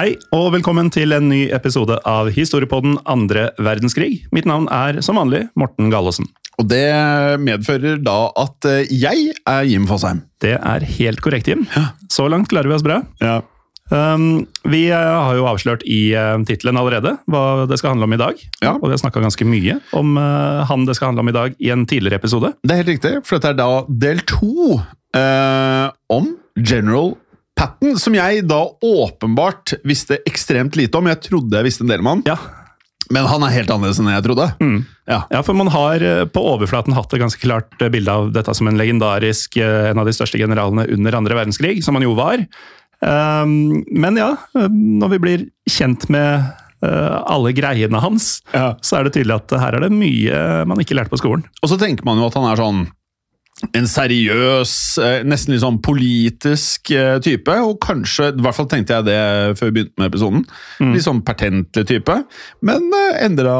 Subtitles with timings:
[0.00, 4.22] Hei, og velkommen til en ny episode av Historiepodden andre verdenskrig.
[4.32, 6.24] Mitt navn er som vanlig Morten Galaasen.
[6.56, 6.86] Og det
[7.44, 10.22] medfører da at eh, jeg er Jim Fosheim.
[10.40, 11.66] Det er helt korrekt, Jim.
[12.08, 13.02] Så langt klarer vi oss bra.
[13.20, 13.42] Ja.
[13.92, 18.16] Um, vi eh, har jo avslørt i uh, tittelen allerede hva det skal handle om
[18.16, 18.40] i dag.
[18.64, 18.78] Ja.
[18.78, 21.60] Og vi har snakka ganske mye om uh, han det skal handle om i dag
[21.60, 22.54] i en tidligere episode.
[22.64, 27.18] Det er helt riktig, for dette er da del to uh, om General
[27.60, 31.10] Patton, som jeg da åpenbart visste ekstremt lite om.
[31.10, 32.38] Jeg trodde jeg visste en del om han, Ja,
[33.10, 34.46] men han er helt annerledes enn jeg trodde.
[35.10, 35.18] Ja.
[35.34, 38.54] Ja, for man har eh, på overflaten hatt et ganske klart eh, bilde av dette
[38.54, 42.14] som en legendarisk, eh, en av de største generalene under andre verdenskrig, som han jo
[42.14, 42.44] var.
[43.00, 46.48] Um, men ja, eh, når vi blir kjent med
[46.80, 48.70] alle greiene hans, Ja.
[48.80, 51.42] så er det tydelig at her er det mye man ikke lærte på skolen.
[51.60, 52.86] Og så tenker man jo at han er sånn
[53.76, 54.72] en seriøs,
[55.04, 59.20] eh, nesten litt sånn politisk eh, type, og kanskje, i hvert fall tenkte jeg det
[59.60, 60.44] før vi begynte med episoden,
[60.94, 62.16] litt sånn pertentlig type,
[62.66, 63.56] men eh, endra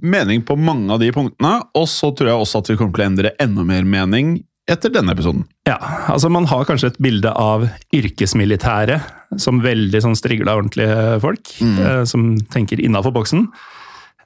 [0.00, 3.06] mening på mange av de punktene, og så tror jeg også at vi kommer til
[3.06, 4.36] å endre enda mer mening
[4.70, 5.44] etter denne episoden.
[5.68, 5.76] Ja,
[6.10, 8.98] altså Man har kanskje et bilde av yrkesmilitære
[9.42, 13.46] som veldig sånn strigla, ordentlige folk, eh, som tenker innafor boksen.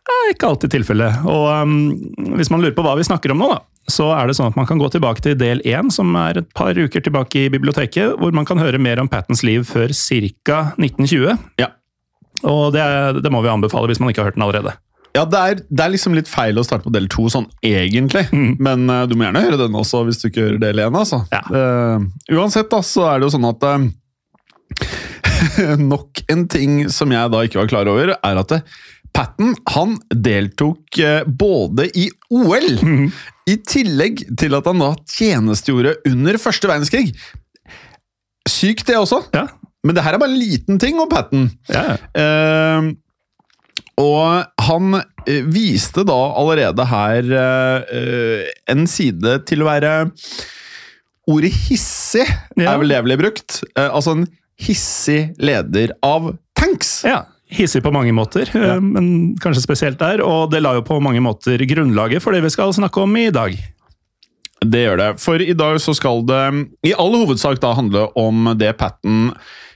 [0.01, 1.21] Det er ikke alltid tilfellet.
[1.29, 1.75] Og um,
[2.39, 4.59] hvis man lurer på hva vi snakker om nå, da, så er det sånn at
[4.59, 8.19] man kan gå tilbake til del én, som er et par uker tilbake i biblioteket,
[8.21, 10.61] hvor man kan høre mer om Pattens liv før ca.
[10.77, 11.39] 1920.
[11.63, 11.73] Ja.
[12.47, 12.85] Og det,
[13.25, 14.77] det må vi anbefale hvis man ikke har hørt den allerede.
[15.17, 18.29] Ja, det er, det er liksom litt feil å starte på del to sånn egentlig,
[18.63, 20.95] men uh, du må gjerne høre den også hvis du ikke hører del én.
[20.95, 21.25] Altså.
[21.35, 21.43] Ja.
[21.51, 23.89] Uh, uansett da, så er det jo sånn at uh,
[25.93, 28.79] Nok en ting som jeg da ikke var klar over, er at eh,
[29.17, 32.69] Patten han deltok eh, både i OL,
[33.51, 37.11] i tillegg til at han da tjenestegjorde under første verdenskrig.
[38.49, 39.47] Sykt det også, Ja,
[39.85, 41.51] men det her er bare en liten ting om Patten.
[41.73, 41.97] ja.
[42.17, 42.93] Uh,
[44.01, 44.95] og han
[45.29, 49.91] eh, viste da allerede her eh, en side til å være
[51.29, 52.25] Ordet hissig
[52.57, 52.73] Ja.
[52.73, 53.59] er vel det ble brukt.
[53.77, 54.25] Uh, altså en
[54.61, 57.03] hissig leder av tanks.
[57.05, 58.79] Ja, hissig på mange måter, ja.
[58.81, 60.23] men kanskje spesielt der.
[60.25, 63.31] Og det la jo på mange måter grunnlaget for det vi skal snakke om i
[63.35, 63.57] dag.
[64.61, 65.09] Det gjør det.
[65.23, 66.45] For i dag så skal det
[66.87, 69.31] i all hovedsak da handle om det Patten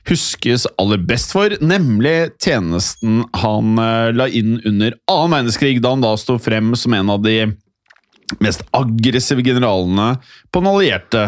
[0.09, 6.05] huskes aller best for, nemlig tjenesten han eh, la inn under annen verdenskrig, da han
[6.05, 7.39] da sto frem som en av de
[8.45, 10.19] mest aggressive generalene
[10.53, 11.25] på den allierte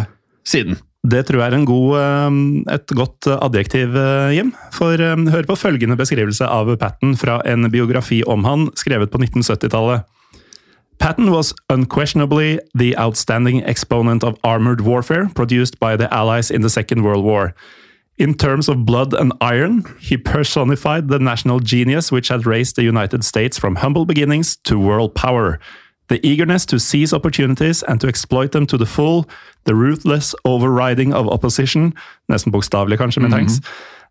[0.48, 0.76] siden.
[1.06, 4.52] Det tror jeg er god, eh, et godt adjektiv, eh, Jim.
[4.74, 9.18] For eh, hør på følgende beskrivelse av Patten fra en biografi om han, skrevet på
[9.18, 10.02] 1970-tallet.
[10.98, 16.70] Patton was unquestionably the outstanding exponent of armored warfare produced by the Allies in the
[16.70, 17.54] Second World War.
[18.18, 22.82] In terms of blood and iron, he personified the national genius which had raised the
[22.82, 25.60] United States from humble beginnings to world power.
[26.08, 29.24] The eagerness to seize opportunities and to exploit them to the full,
[29.64, 31.92] the ruthless overriding of opposition,
[32.28, 33.60] nesten bokstavelig kanskje med tanks,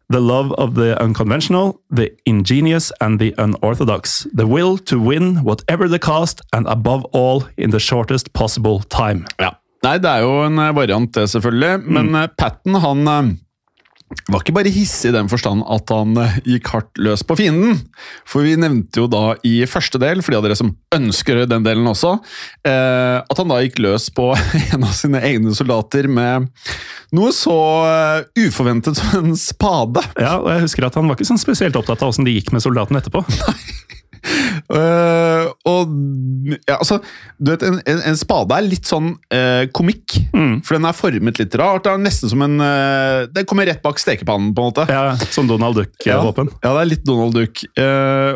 [0.09, 5.87] the love of the unconventional, the ingenious and the unorthodox, the will to win whatever
[5.87, 9.25] the cost, and above all, in the shortest possible time.
[9.39, 9.55] Ja.
[9.85, 11.79] Nei, det er jo en eh, variant, det, selvfølgelig.
[11.85, 12.29] Men mm.
[12.37, 13.33] Patten, han eh,
[14.31, 17.77] var ikke bare hissig i den forstand at han eh, gikk hardt løs på fienden.
[18.27, 21.65] For vi nevnte jo da i første del, for de av dere som ønsker den
[21.65, 22.15] delen også,
[22.65, 24.31] eh, at han da gikk løs på
[24.73, 26.49] en av sine egne soldater med
[27.15, 27.57] noe så
[27.89, 30.03] eh, uforventet som en spade.
[30.17, 32.53] Ja, og jeg husker at Han var ikke sånn spesielt opptatt av hvordan det gikk
[32.55, 33.23] med soldaten etterpå.
[34.69, 35.91] Eh, og
[36.65, 36.99] ja, altså,
[37.37, 40.17] du vet, en, en, en spade er litt sånn uh, komikk.
[40.65, 41.85] For den er formet litt rart.
[41.85, 44.87] Det er nesten som en uh, Den kommer rett bak stekepannen, på en måte.
[44.91, 46.51] Ja, Som Donald Duck-våpen.
[46.61, 47.65] Ja, det er litt Donald Duck.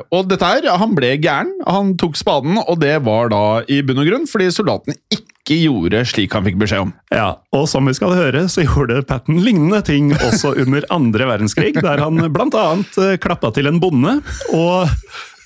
[0.10, 1.52] Og dette her, han ble gæren.
[1.70, 6.04] Han tok spaden, og det var da i bunn og grunn fordi soldaten ikke gjorde
[6.06, 6.92] slik han fikk beskjed om.
[7.14, 11.74] Ja, og som vi skal høre, så gjorde Patten lignende ting også under andre verdenskrig,
[11.80, 14.20] der han blant eh, klappa til en bonde
[14.54, 14.92] og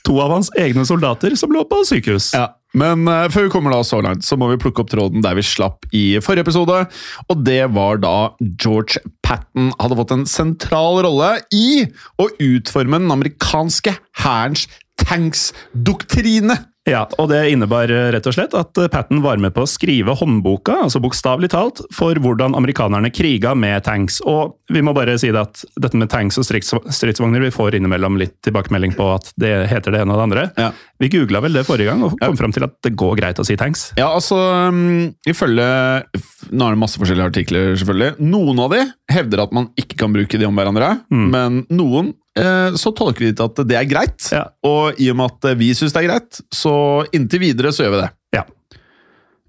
[0.08, 2.34] to av hans egne soldater som lå på sykehus.
[2.36, 5.24] Ja, Men uh, før vi kommer da så langt, så må vi plukke opp tråden
[5.24, 6.80] der vi slapp i forrige episode.
[7.30, 11.86] Og det var da George Patton hadde fått en sentral rolle i
[12.20, 14.68] å utforme den amerikanske hærens
[15.04, 16.58] tanks-doktrine.
[16.90, 19.70] Ja, og Det innebar eh, rett og slett at Patten Patton var med på å
[19.70, 24.20] skrive håndboka, altså bokstavelig talt, for hvordan amerikanerne kriga med tanks.
[24.26, 28.18] Og vi må bare si det at dette med tanks og stridsvogner Vi får innimellom
[28.18, 30.46] litt tilbakemelding på at det heter det ene og det andre.
[30.58, 30.72] Ja.
[31.00, 33.46] Vi googla vel det forrige gang og kom fram til at det går greit å
[33.46, 33.92] si tanks.
[34.00, 34.38] Ja, altså
[34.72, 35.66] um, Ifølge
[36.54, 38.18] Nå er det masse forskjellige artikler, selvfølgelig.
[38.24, 38.82] Noen av de
[39.12, 43.34] hevder at man ikke kan bruke de om hverandre, men noen eh, så tolker de
[43.38, 44.26] til at det er greit.
[44.34, 44.48] Ja.
[44.66, 46.74] Og i og med at vi syns det er greit, så
[47.14, 48.12] inntil videre så gjør vi det.
[48.40, 48.44] Ja,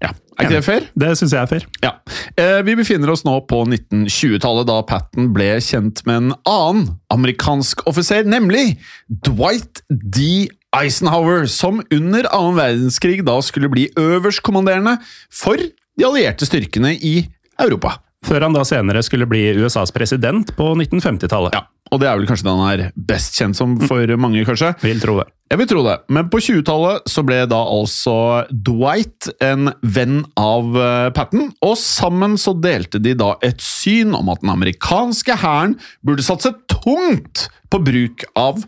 [0.03, 0.83] Ja, Er ikke det fair?
[0.99, 1.63] Det syns jeg er fair.
[1.81, 1.93] Ja.
[2.37, 7.85] Eh, vi befinner oss nå på 1920-tallet, da Patton ble kjent med en annen amerikansk
[7.87, 8.75] offiser, nemlig
[9.07, 10.49] Dwight D.
[10.75, 14.97] Eisenhower, som under annen verdenskrig da skulle bli øverstkommanderende
[15.31, 17.15] for de allierte styrkene i
[17.63, 17.95] Europa.
[18.27, 21.55] Før han da senere skulle bli USAs president på 1950-tallet.
[21.55, 24.73] Ja, Og det er vel kanskje det han er best kjent som for mange, kanskje?
[24.83, 25.29] Vil tro det.
[25.51, 28.15] Jeg vil tro det, men på 20-tallet så ble da altså
[28.49, 30.71] Dwight en venn av
[31.13, 35.77] Patten, Patton, og sammen så delte de da et syn om at den amerikanske hæren
[36.05, 38.63] burde satse tungt på bruk av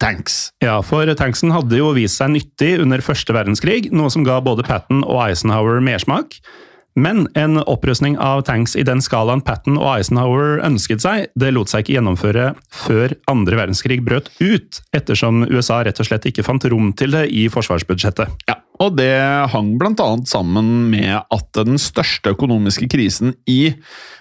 [0.00, 0.50] tanks.
[0.64, 4.64] Ja, for tanksen hadde jo vist seg nyttig under første verdenskrig, noe som ga både
[4.66, 6.38] Patton og Eisenhower mersmak.
[6.98, 11.70] Men en opprustning av tanks i den skalaen Patton og Eisenhower ønsket seg, det lot
[11.70, 16.66] seg ikke gjennomføre før andre verdenskrig brøt ut, ettersom USA rett og slett ikke fant
[16.72, 18.42] rom til det i forsvarsbudsjettet.
[18.50, 19.12] Ja, og det
[19.52, 23.74] hang annet sammen med at den største økonomiske krisen i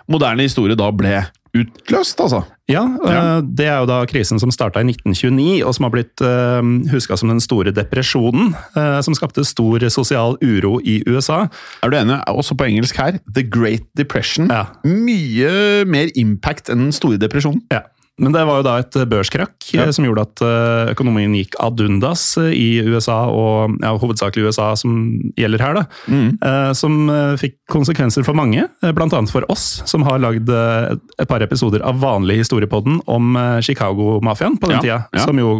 [0.09, 1.23] moderne historie da ble
[1.57, 2.43] utløst, altså.
[2.69, 3.37] Ja, Ja.
[3.37, 6.61] eh, det er jo da krisen som starta i 1929, og som har blitt uh,
[6.91, 11.47] huska som den store depresjonen, eh, som skapte stor sosial uro i USA.
[11.83, 12.19] Er du enig?
[12.27, 13.19] Også på engelsk her.
[13.33, 14.47] The Great Depression.
[14.49, 14.65] Ja.
[14.85, 17.61] Mye mer impact enn den store depresjonen.
[17.73, 17.81] Ja.
[18.19, 19.85] Men det var jo da et børskrakk Ja.
[19.87, 24.49] eh, som gjorde at eh, økonomien gikk ad undas eh, i USA, og ja, hovedsakelig
[24.49, 24.97] USA som
[25.39, 25.85] gjelder her, da.
[26.11, 26.29] Mm.
[26.75, 29.21] Som eh, fikk konsekvenser for mange, bl.a.
[29.31, 34.59] for oss, som har lagd eh, et par episoder av vanlig historiepodden om eh, Chicago-mafiaen
[34.59, 35.25] på den Ja, tida, ja.
[35.25, 35.53] som jo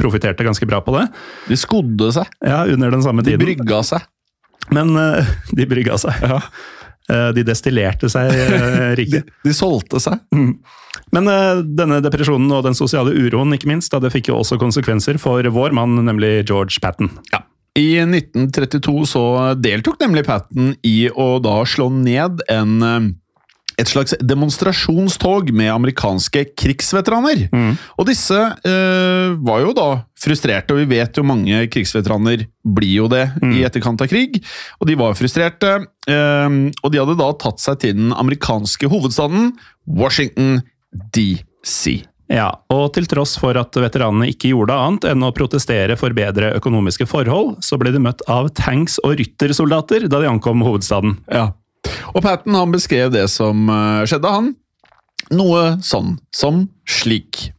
[0.00, 1.04] profiterte ganske bra på det.
[1.50, 2.30] De skodde seg.
[2.42, 3.38] Ja, under den samme tiden.
[3.42, 4.06] De brygga seg.
[4.74, 6.22] Men eh, de brygga seg.
[6.26, 6.48] Eh,
[7.06, 9.22] De destillerte seg eh, rike.
[9.46, 10.22] De solgte seg.
[11.14, 15.20] Men eh, denne depresjonen og den sosiale uroen ikke minst, det fikk jo også konsekvenser
[15.22, 17.12] for vår mann, nemlig George Patton.
[17.76, 19.22] I 1932 så
[19.60, 23.10] deltok nemlig Patton i å da slå ned en eh,
[23.76, 27.46] et slags demonstrasjonstog med amerikanske krigsveteraner.
[28.00, 33.10] Og disse eh, var jo da frustrerte, og vi vet jo mange krigsveteraner blir jo
[33.12, 34.40] det i etterkant av krig.
[34.80, 35.76] Og de var frustrerte,
[36.08, 39.52] eh, og de hadde da tatt seg til den amerikanske hovedstaden
[39.84, 40.62] Washington
[41.12, 42.06] DC.
[42.32, 46.50] Ja, og til tross for at veteranene ikke gjorde annet enn å protestere for bedre
[46.56, 51.20] økonomiske forhold, så ble de møtt av tanks og ryttersoldater da de ankom hovedstaden.
[51.30, 51.52] Ja.
[52.14, 54.54] Og Patton han beskrev det som eh, skjedde, han.
[55.34, 57.50] Noe sånn som slik.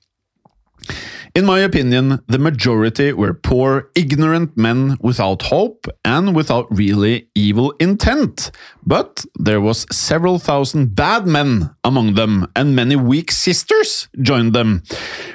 [1.37, 7.75] In my opinion, the majority were poor, ignorant men without hope and without really evil
[7.79, 8.49] intent.
[8.83, 14.81] But there was several thousand bad men among them, and many weak sisters joined them.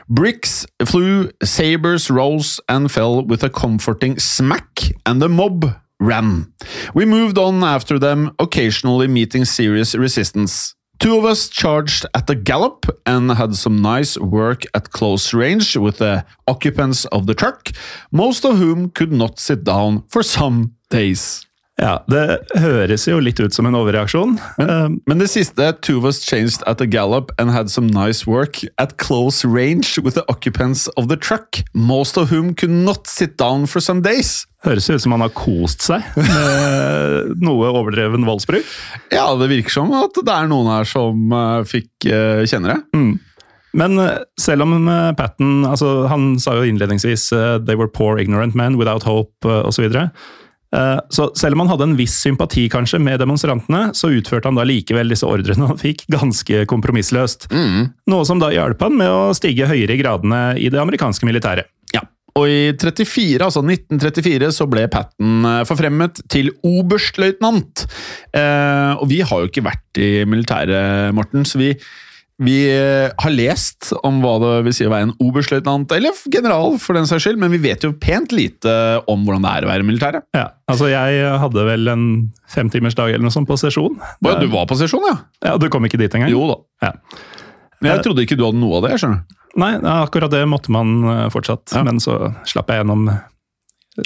[0.08, 6.52] Bricks flew, sabers rose and fell with a comforting smack, and the mob ran.
[6.94, 10.74] We moved on after them, occasionally meeting serious resistance.
[10.98, 15.76] Two of us charged at a gallop and had some nice work at close range
[15.76, 17.70] with the occupants of the truck,
[18.12, 21.44] most of whom could not sit down for some days.
[21.80, 24.34] Ja, Det høres jo litt ut som en overreaksjon.
[24.60, 28.26] Eh, Men det siste, two of us changed at a gallop and had some nice
[28.26, 33.06] work at close range with the occupants of the truck, most of whom could not
[33.06, 34.44] sit down for some days.
[34.66, 38.68] Høres ut som han har kost seg med noe overdreven voldsbruk.
[39.10, 43.00] Ja, det virker som at det er noen her som eh, fikk uh, kjenne det.
[43.72, 44.86] Men eh, selv om
[45.16, 49.64] Patten altså Han sa jo innledningsvis uh, 'they were poor, ignorant men without hope' uh,
[49.66, 49.88] osv.
[50.72, 54.58] Uh, så selv om han hadde en viss sympati kanskje med demonstrantene, så utførte han
[54.58, 57.50] da likevel disse ordrene han fikk, ganske kompromissløst.
[58.10, 61.68] Noe som da hjalp han med å stige høyere i gradene i det amerikanske militæret.
[61.92, 62.04] Ja.
[62.38, 67.84] Og i 34, altså 1934 så ble Patton eh, forfremmet til oberstløytnant.
[68.32, 71.74] Eh, og vi har jo ikke vært i militæret, Morten, så vi,
[72.42, 76.78] Vi eh, har lest om hva det vil si å være en oberstløytnant, eller general
[76.82, 78.72] for den saks skyld, men vi vet jo pent lite
[79.10, 80.26] om hvordan det er å være i militæret.
[80.36, 82.06] Ja, altså Jeg hadde vel en
[82.50, 83.98] femtimersdag eller noe sånt på sesjon.
[84.00, 85.20] Å ja, du var på sesjon, ja?
[85.44, 86.32] Ja, Du kom ikke dit engang?
[86.32, 86.58] Jo da.
[86.88, 86.92] Ja.
[87.82, 88.94] Men jeg trodde ikke du hadde noe av det.
[88.94, 89.38] jeg skjønner.
[89.62, 91.74] Nei, akkurat det måtte man eh, fortsatt.
[91.76, 91.84] Ja.
[91.86, 93.10] Men så slapp jeg gjennom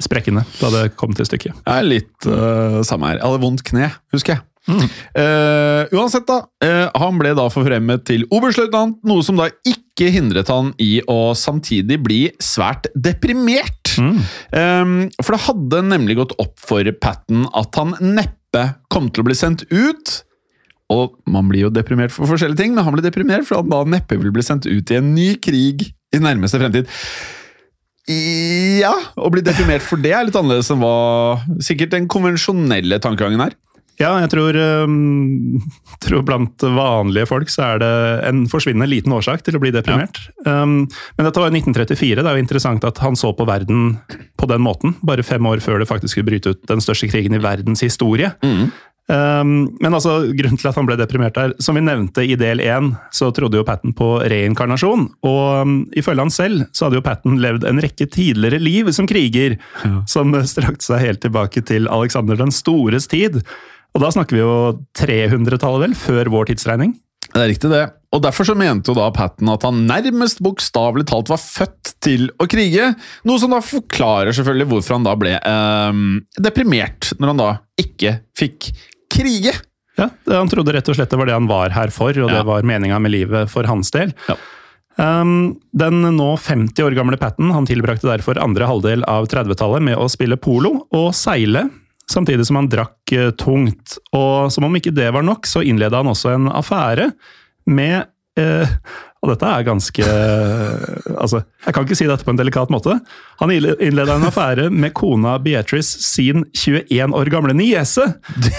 [0.02, 1.54] sprekkene da det kom til stykket.
[1.62, 3.20] Jeg er litt uh, samme her.
[3.20, 4.42] Jeg hadde vondt kne, husker jeg.
[4.66, 6.42] Eh, uansett, da.
[6.64, 11.32] Uh, han ble da forfremmet til oberstløytnant, noe som da ikke hindret han i å
[11.38, 13.94] samtidig bli svært deprimert.
[13.96, 14.84] Eh,
[15.22, 19.38] for det hadde nemlig gått opp for Patten at han neppe kom til å bli
[19.38, 20.18] sendt ut.
[20.92, 23.82] Og man blir jo deprimert for forskjellige ting, men han ble deprimert for han da
[23.96, 26.90] neppe vil bli sendt ut i en ny krig i nærmeste fremtid.
[28.06, 33.42] Ja, å bli deprimert for det er litt annerledes enn hva sikkert den konvensjonelle tankegangen
[33.48, 33.56] er.
[34.00, 35.60] Ja, jeg tror, um,
[36.04, 37.92] tror blant vanlige folk så er det
[38.28, 40.20] en forsvinnende liten årsak til å bli deprimert.
[40.44, 40.84] Um,
[41.16, 42.20] men dette var i 1934.
[42.20, 43.94] Det er jo interessant at han så på verden
[44.36, 47.36] på den måten, bare fem år før det faktisk skulle bryte ut den største krigen
[47.38, 48.34] i verdens historie.
[49.06, 52.58] Um, men altså, grunnen til at han ble deprimert der, som vi nevnte i del
[52.64, 55.06] én, så trodde jo Patten på reinkarnasjon.
[55.24, 59.08] Og um, ifølge han selv så hadde jo Patten levd en rekke tidligere liv som
[59.08, 59.56] kriger,
[60.10, 63.40] som strakte seg helt tilbake til Alexander den stores tid.
[63.96, 64.54] Og da snakker vi jo
[65.00, 66.94] 300-tallet, vel, før vår tidsregning.
[67.32, 67.84] Det er riktig, det.
[68.14, 72.28] Og Derfor så mente jo da Patten at han nærmest bokstavelig talt var født til
[72.40, 72.92] å krige.
[73.28, 76.02] Noe som da forklarer selvfølgelig hvorfor han da ble eh,
[76.40, 77.48] deprimert når han da
[77.82, 78.70] ikke fikk
[79.12, 79.56] krige.
[79.96, 82.38] Ja, Han trodde rett og slett det var det han var her for, og Ja.
[82.38, 84.12] det var meninga med livet for hans del.
[84.28, 84.36] Ja.
[84.96, 89.98] Um, den nå 50 år gamle Patten han tilbrakte derfor andre halvdel av 30-tallet med
[90.00, 91.66] å spille polo og seile,
[92.10, 93.98] samtidig som han drakk eh, tungt.
[94.16, 97.10] Og som om ikke det var nok, så innleda han også en affære
[97.66, 98.04] med
[98.38, 98.78] eh,
[99.26, 100.04] og dette er ganske
[101.16, 102.98] Altså, jeg kan ikke si dette på en delikat måte.
[103.40, 108.04] Han innleda en affære med kona Beatrice sin 21 år gamle niese,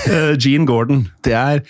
[0.09, 1.05] eh, Jean Gordon.
[1.23, 1.63] Det er,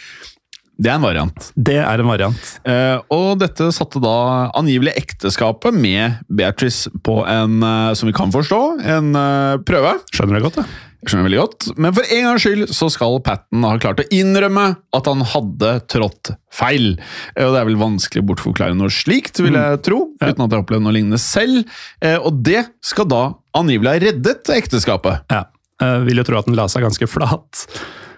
[0.77, 1.51] det er en variant.
[1.53, 2.49] Det er en variant.
[2.65, 4.17] Uh, og dette satte da
[4.57, 8.61] angivelig ekteskapet med Beatrice på en, uh, som vi kan forstå,
[8.97, 9.97] en uh, prøve.
[10.13, 10.86] Skjønner du godt, det?
[10.97, 11.65] Jeg skjønner veldig godt.
[11.77, 14.63] Men for en gangs skyld så skal Patten ha klart å innrømme
[14.97, 16.95] at han hadde trådt feil.
[17.35, 20.41] Eh, Og det er vel vanskelig å bortforklare noe slikt, vil jeg tro, uten at
[20.41, 21.69] jeg har opplevd noe lignende selv.
[22.01, 23.21] Eh, Og det skal da
[23.57, 25.27] angivelig ha reddet ekteskapet.
[25.31, 25.45] Ja.
[25.77, 27.67] Jeg vil jo tro at den la seg ganske flat.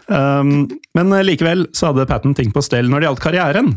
[0.09, 3.73] Um, men likevel så hadde Patten ting på stell når det gjaldt karrieren.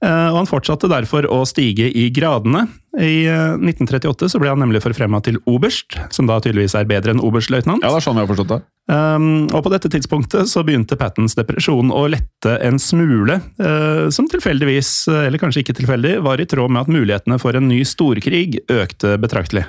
[0.00, 2.64] Uh, og han fortsatte derfor å stige i gradene.
[2.96, 7.12] I uh, 1938 så ble han nemlig forfremma til oberst, som da tydeligvis er bedre
[7.12, 7.84] enn oberstløytnant.
[7.84, 8.60] Ja, det er sånn jeg har forstått det.
[8.90, 14.26] Um, og på dette tidspunktet så begynte Pattens depresjon å lette en smule, uh, som
[14.32, 18.64] tilfeldigvis, eller kanskje ikke tilfeldig, var i tråd med at mulighetene for en ny storkrig
[18.72, 19.66] økte betraktelig.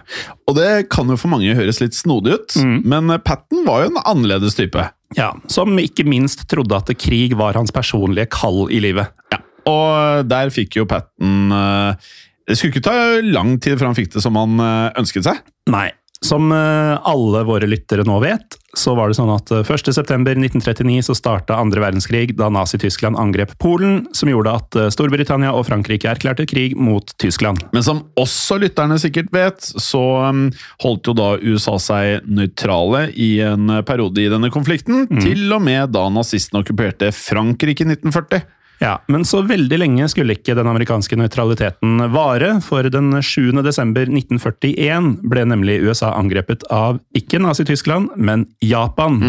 [0.48, 2.58] Og det kan jo for mange høres litt snodig ut,
[2.88, 4.88] men Patten var jo en annerledes type.
[5.20, 9.12] Ja, Som ikke minst trodde at krig var hans personlige kall i livet.
[9.36, 9.44] Ja.
[9.70, 12.12] Og der fikk jo Patten eh,
[12.50, 15.42] Det skulle ikke ta lang tid før han fikk det som han eh, ønsket seg.
[15.72, 15.90] Nei.
[16.22, 21.16] Som eh, alle våre lyttere nå vet, så var det sånn at eh, 1.9.1939 så
[21.18, 26.76] starta andre verdenskrig da Nazi-Tyskland angrep Polen, som gjorde at Storbritannia og Frankrike erklærte krig
[26.78, 27.64] mot Tyskland.
[27.74, 30.46] Men som også lytterne sikkert vet, så um,
[30.86, 35.90] holdt jo da USA seg nøytrale i en periode i denne konflikten, til og med
[35.96, 38.46] da nazistene okkuperte Frankrike i 1940.
[38.82, 43.62] Ja, Men så veldig lenge skulle ikke den amerikanske nøytraliteten vare, for den 7.
[43.62, 49.20] desember 1941 ble nemlig USA angrepet av ikke Nazi-Tyskland, men Japan.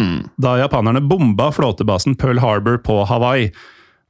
[0.41, 3.51] Da japanerne bomba flåtebasen Pearl Harbor på Hawaii.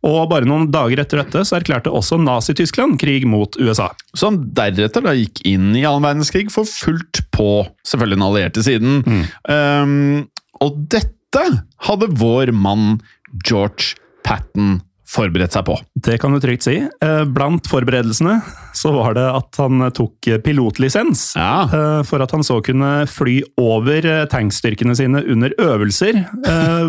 [0.03, 3.89] Og bare noen dager etter dette så erklærte også Nazi-Tyskland krig mot USA.
[4.15, 9.03] Som deretter da gikk inn i annen verdenskrig for fullt på selvfølgelig den allierte siden.
[9.47, 10.23] Um,
[10.63, 11.45] og dette
[11.87, 13.01] hadde vår mann
[13.43, 14.79] George Patten
[15.13, 15.75] forberedt seg på.
[16.03, 16.79] Det kan du trygt si.
[16.81, 18.39] Eh, Blant forberedelsene
[18.73, 21.35] så var det at han tok pilotlisens.
[21.37, 21.67] Ja.
[21.69, 26.23] eh, For at han så kunne fly over eh, tankstyrkene sine under øvelser.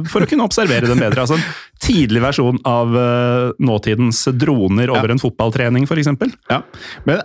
[0.08, 1.24] For å kunne observere dem bedre.
[1.26, 1.44] Altså en
[1.84, 2.94] tidlig versjon av
[3.60, 6.08] nåtidens droner over en fotballtrening, f.eks.
[6.50, 6.62] Ja.
[7.04, 7.20] Men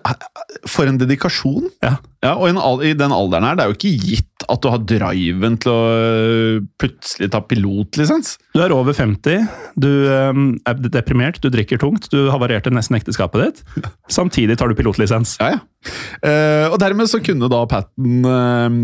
[0.67, 1.69] for en dedikasjon!
[1.85, 1.95] Ja.
[2.19, 4.83] Ja, og en i den alderen her, det er jo ikke gitt at du har
[4.89, 8.35] driven til å øh, plutselig ta pilotlisens.
[8.55, 9.47] Du er over 50,
[9.79, 13.89] du eh, er deprimert, du drikker tungt, du havarerte nesten ekteskapet ditt.
[14.19, 15.37] Samtidig tar du pilotlisens.
[15.41, 15.65] Ja, ja.
[16.25, 18.79] Eh, og dermed så kunne da Patten eh,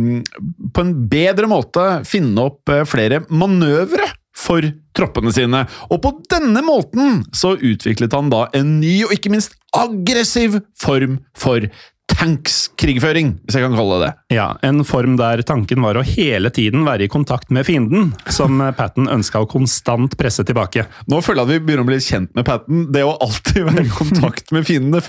[0.72, 4.64] på en bedre måte finne opp eh, flere manøvre for
[4.96, 5.64] troppene sine.
[5.90, 11.20] Og på denne måten så utviklet han da en ny og ikke minst aggressiv form
[11.38, 11.68] for
[12.12, 14.36] tanks-krigføring, hvis jeg kan kalle det det.
[14.38, 18.62] Ja, En form der tanken var å hele tiden være i kontakt med fienden, som
[18.80, 20.86] Patten ønska å konstant presse tilbake.
[21.12, 22.86] Nå føler jeg at vi begynner å bli kjent med Patten.
[22.94, 25.02] Det å alltid være i kontakt med fiendene,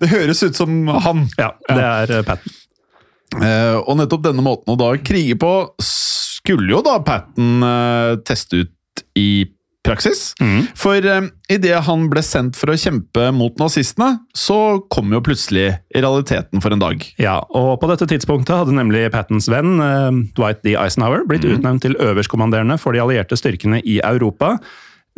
[0.00, 1.26] det høres ut som han.
[1.40, 2.60] Ja, det er eh, Patten.
[3.32, 8.64] Eh, og nettopp denne måten å da krige på skulle jo da Patten eh, teste
[8.64, 9.46] ut i
[9.86, 10.32] praksis.
[10.40, 10.66] Mm.
[10.78, 15.68] For eh, idet han ble sendt for å kjempe mot nazistene, så kom jo plutselig
[15.94, 17.02] realiteten for en dag.
[17.22, 20.08] Ja, og På dette tidspunktet hadde nemlig Pattens venn eh,
[20.38, 20.76] Dwight D.
[20.78, 24.56] Eisenhower blitt utnevnt til øverstkommanderende for de allierte styrkene i Europa.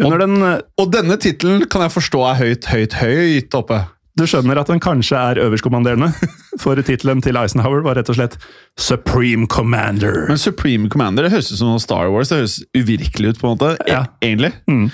[0.03, 3.85] Under den, eh, Og denne tittelen kan jeg forstå er høyt, høyt, høyt oppe.
[4.15, 6.13] Du skjønner at den kanskje er øverstkommanderende,
[6.63, 8.37] for tittelen til Eisenhower var rett og slett
[8.79, 10.29] Supreme Commander.
[10.29, 12.31] Men Supreme Commander det høres ut som noe Star Wars.
[12.31, 13.73] Det høres uvirkelig ut, på en måte.
[13.83, 14.05] e- Ja.
[14.23, 14.53] Egentlig.
[14.71, 14.85] Mm.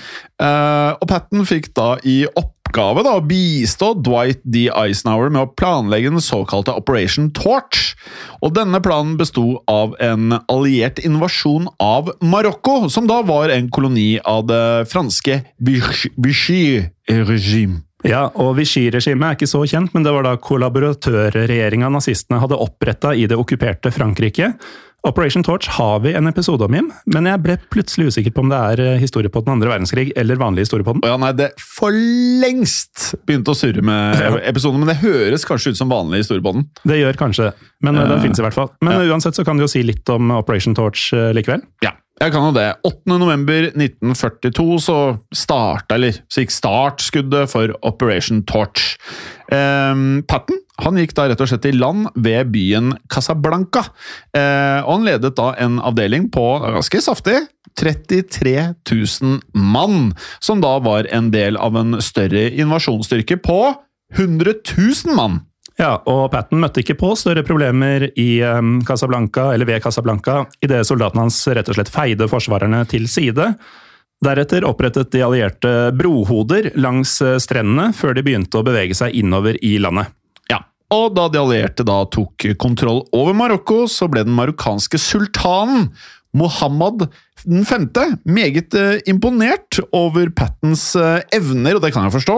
[0.41, 4.65] Uh, og Patten fikk da i oppgave da, å bistå Dwight D.
[4.73, 7.91] Eisenhower med å planlegge den såkalte Operation Torch.
[8.41, 14.15] Og denne planen besto av en alliert invasjon av Marokko, som da var en koloni
[14.25, 17.83] av det franske Vichy-regime.
[18.07, 23.13] Ja, og Vichy-regimet er ikke så kjent, men det var da kollaboratørregjeringa nazistene hadde oppretta
[23.13, 24.53] i det okkuperte Frankrike.
[25.07, 28.51] Operation Torch har vi en episode om, Jim, men jeg ble plutselig usikker på om
[28.51, 31.01] det er eh, historie på den andre verdenskrig eller vanlig historie på den.
[31.09, 35.81] Ja, nei, det for lengst begynte å surre med episoden, men det høres kanskje ut
[35.81, 36.67] som vanlig historie på den.
[36.85, 38.69] Det gjør kanskje det, men eh, den Eh, finnes i hvert fall.
[38.85, 41.65] Men uansett så kan du jo si litt om Operation Torch likevel.
[41.81, 42.67] Ja, jeg kan jo det.
[42.85, 43.17] 8.
[43.17, 44.97] november 1942 så
[45.33, 48.95] starta, eller så gikk startskuddet for Operation Torch.
[49.51, 53.83] Um, Patten han gikk da rett og slett i land ved byen Casablanca.
[54.33, 57.37] Uh, og han ledet da en avdeling på ganske saftig
[57.79, 58.55] 33
[58.89, 60.11] 000 mann,
[60.43, 63.61] som da var en del av en større invasjonsstyrke på
[64.17, 65.41] 100 000 mann.
[65.79, 70.83] Ja, og Patten møtte ikke på større problemer i eh, Casablanca, eller ved Casablanca idet
[70.87, 73.53] soldatene hans rett og slett feide forsvarerne til side.
[74.21, 79.57] Deretter opprettet de allierte brohoder langs eh, strendene, før de begynte å bevege seg innover
[79.65, 80.11] i landet.
[80.51, 80.59] Ja,
[80.93, 85.89] og da de allierte da tok kontroll over Marokko, så ble den marokkanske sultanen
[86.37, 87.07] Mohammed
[87.43, 92.37] den femte meget eh, imponert over Pattens eh, evner, og det kan jeg forstå.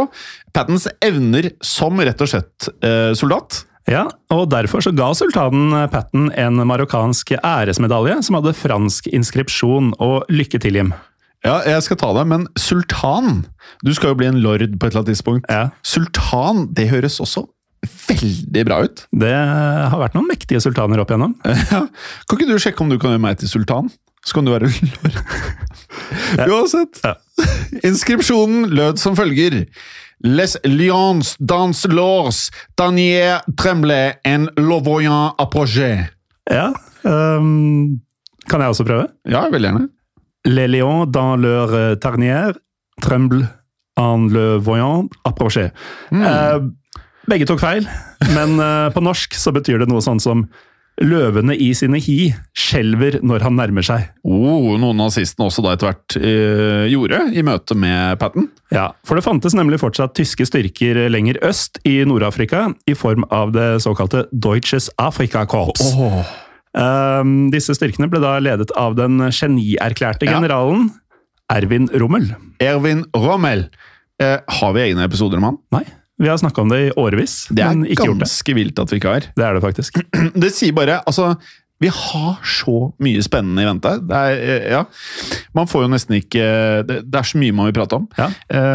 [0.55, 3.63] Pattens evner som rett og slett eh, soldat.
[3.89, 9.91] Ja, og Derfor så ga sultanen Patten en marokkansk æresmedalje som hadde fransk inskripsjon.
[9.99, 10.93] Og lykke til, Jim.
[11.43, 13.41] Ja, jeg skal ta det, men sultan
[13.83, 15.51] Du skal jo bli en lord på et eller annet tidspunkt.
[15.51, 15.73] Ja.
[15.83, 17.43] Sultan, det høres også
[17.83, 19.03] veldig bra ut.
[19.11, 21.35] Det har vært noen mektige sultaner opp igjennom.
[21.73, 21.83] Ja.
[22.29, 23.89] Kan ikke du sjekke om du kan gjøre meg til sultan?
[24.23, 25.17] Så kan du være lord.
[26.47, 27.01] Uansett.
[27.03, 27.15] Ja.
[27.83, 29.65] Inskripsjonen lød som følger.
[30.23, 32.45] Les lions dans l'ors,
[32.79, 36.07] danier tremble en lovoyant approché.
[36.51, 36.71] Ja,
[37.03, 37.99] Um,
[38.47, 39.09] Kan jeg også prøve?
[39.27, 39.87] Ja, veldig gjerne.
[40.47, 42.53] Les lions dans leur ternier
[43.03, 43.41] tremble
[43.99, 45.65] en le voyant approché.
[46.15, 46.59] Eh,
[47.29, 47.87] begge tok feil,
[48.33, 50.47] men eh, på norsk så betyr det noe sånn som
[51.01, 54.03] Løvene i sine hi skjelver når han nærmer seg.
[54.21, 58.45] Oh, noen av nazistene også da etter hvert eh, gjorde i møte med Patten.
[58.69, 63.55] Ja, For det fantes nemlig fortsatt tyske styrker lenger øst i Nord-Afrika, i form av
[63.57, 65.81] det såkalte Deutsches Afrika Korps.
[66.77, 70.37] Um, disse styrkene ble da ledet av den genierklærte Ja.
[70.37, 70.91] generalen
[71.49, 72.29] Erwin Rommel.
[72.61, 73.65] Erwin Rommel.
[74.21, 75.57] Eh, har vi egne episoder om han?
[75.73, 75.83] Nei,
[76.23, 78.29] vi har snakka om det i årevis, Det er men ikke gjort det.
[78.29, 79.27] ganske vilt at vi ikke har.
[79.35, 79.99] Det er det faktisk.
[80.43, 81.33] Det sier bare Altså,
[81.83, 83.91] vi har så mye spennende i vente.
[84.07, 84.83] Det er, eh, ja.
[85.57, 86.45] Man får jo nesten ikke
[86.87, 88.07] Det, det er så mye man vil prate om.
[88.15, 88.29] Ja.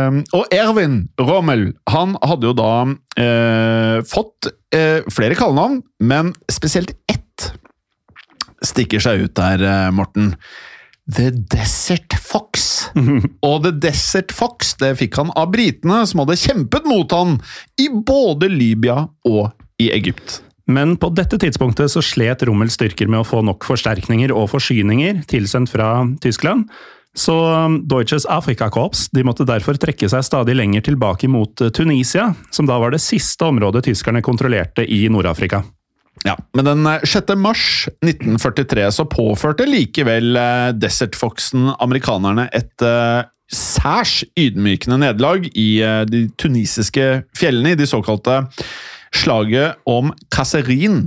[0.08, 6.92] Um, og Erwin Rommel han hadde jo da uh, fått uh, flere kallenavn, men spesielt
[7.08, 7.52] ett
[8.66, 9.62] stikker seg ut der,
[9.94, 10.32] Morten.
[11.16, 12.90] The Desert Fox.
[13.48, 17.38] Og The Desert Fox det fikk han av britene, som hadde kjempet mot han
[17.80, 19.48] i både Libya og
[19.80, 20.42] i Egypt.
[20.68, 25.22] Men på dette tidspunktet så slet Rommels styrker med å få nok forsterkninger og forsyninger
[25.30, 26.68] tilsendt fra Tyskland.
[27.16, 32.28] Så um, Deutsches Afrika-korps de måtte derfor trekke seg stadig lenger tilbake mot eh, Tunisia,
[32.54, 35.64] som da var det siste området tyskerne kontrollerte i Nord-Afrika.
[36.26, 37.34] Ja, Men den eh, 6.
[37.38, 45.68] mars 1943 så påførte likevel eh, Desert Foxen amerikanerne et eh, særs ydmykende nederlag i
[45.84, 48.42] eh, de tunisiske fjellene, i de såkalte
[49.14, 51.04] slaget om Kasserin.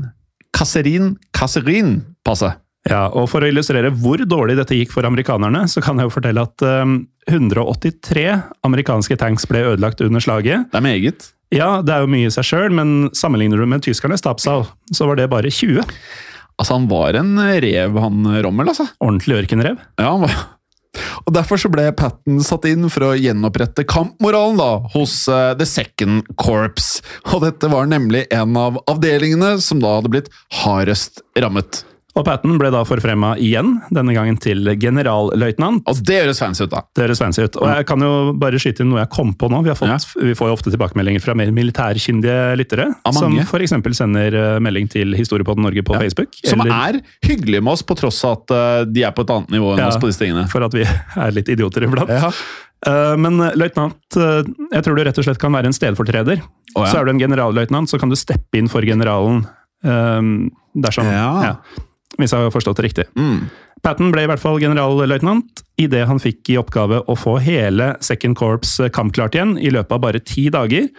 [0.55, 2.53] Kasserin, Kasserin, passe.
[2.89, 6.15] Ja, og For å illustrere hvor dårlig dette gikk for amerikanerne, så kan jeg jo
[6.15, 8.25] fortelle at um, 183
[8.65, 10.65] amerikanske tanks ble ødelagt under slaget.
[10.71, 11.27] Det er meget.
[11.51, 14.63] Ja, det er jo mye i seg sjøl, men sammenligner du med tyskernes tapsal,
[14.95, 15.83] så var det bare 20.
[16.55, 18.87] Altså, han var en rev, han Rommel, altså.
[19.03, 19.79] Ordentlig ørkenrev.
[19.99, 20.41] Ja, han var...
[21.25, 25.67] Og Derfor så ble Patten satt inn for å gjenopprette kampmoralen da, hos uh, The
[25.67, 26.99] Second Corps.
[27.31, 30.31] Og dette var nemlig en av avdelingene som da hadde blitt
[30.63, 31.83] hardest rammet.
[32.19, 35.85] Og Patten ble da forfremma igjen, denne gangen til generalløytnant.
[35.87, 36.81] Og det høres fancy ut, da.
[36.95, 37.55] Det høres fancy ut.
[37.61, 38.09] Og jeg kan jo
[38.41, 39.61] bare skyte inn noe jeg kom på nå.
[39.63, 42.89] Vi, fått, vi får jo ofte tilbakemeldinger fra mer militærkyndige lyttere.
[43.15, 43.75] Som f.eks.
[43.95, 46.35] sender eh, melding til Historiepodden Norge på Facebook.
[46.43, 49.31] Som eller- er hyggelige med oss, på tross av at eh, de er på et
[49.37, 49.87] annet nivå enn Ja.
[49.93, 50.47] oss på disse tingene.
[50.51, 50.83] For at vi
[51.25, 52.11] er litt idioter iblant.
[52.11, 52.31] Ja.
[52.91, 56.43] Eh, Men løytnant, jeg tror du rett og slett kan være en stedfortreder.
[56.75, 56.91] Oh, ja.
[56.91, 59.45] Så er du en generalløytnant, så kan du steppe inn for generalen.
[59.83, 60.51] dersom.
[60.75, 61.55] Dersom Ja.
[62.19, 63.05] Hvis jeg har forstått det riktig.
[63.15, 63.47] Mm.
[63.81, 68.37] Patton ble i hvert fall generalløytnant idet han fikk i oppgave å få hele Second
[68.37, 70.89] Corps kampklart igjen i løpet av bare ti dager.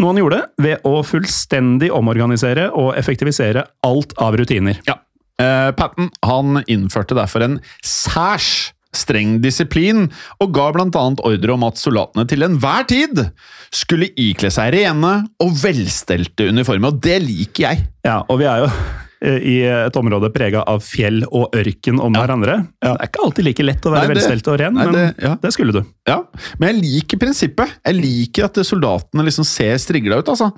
[0.00, 4.80] Noe han gjorde ved å fullstendig omorganisere og effektivisere alt av rutiner.
[4.88, 4.98] Ja.
[5.42, 10.06] Eh, Patton han innførte derfor en særs streng disiplin,
[10.38, 11.04] og ga bl.a.
[11.26, 13.24] ordre om at soldatene til enhver tid
[13.74, 17.88] skulle ikle seg rene og velstelte uniformer, og det liker jeg.
[18.06, 18.70] Ja, og vi er jo
[19.24, 22.58] i et område prega av fjell og ørken om hverandre.
[22.82, 24.94] Det er ikke alltid like lett å være Nei, det- velstelt og ren, nei, men
[24.94, 25.34] det- ja.
[25.40, 25.80] det skulle du.
[26.06, 26.18] Ja,
[26.58, 27.72] Men jeg liker prinsippet.
[27.86, 30.50] Jeg liker at soldatene liksom ser strigla ut, altså.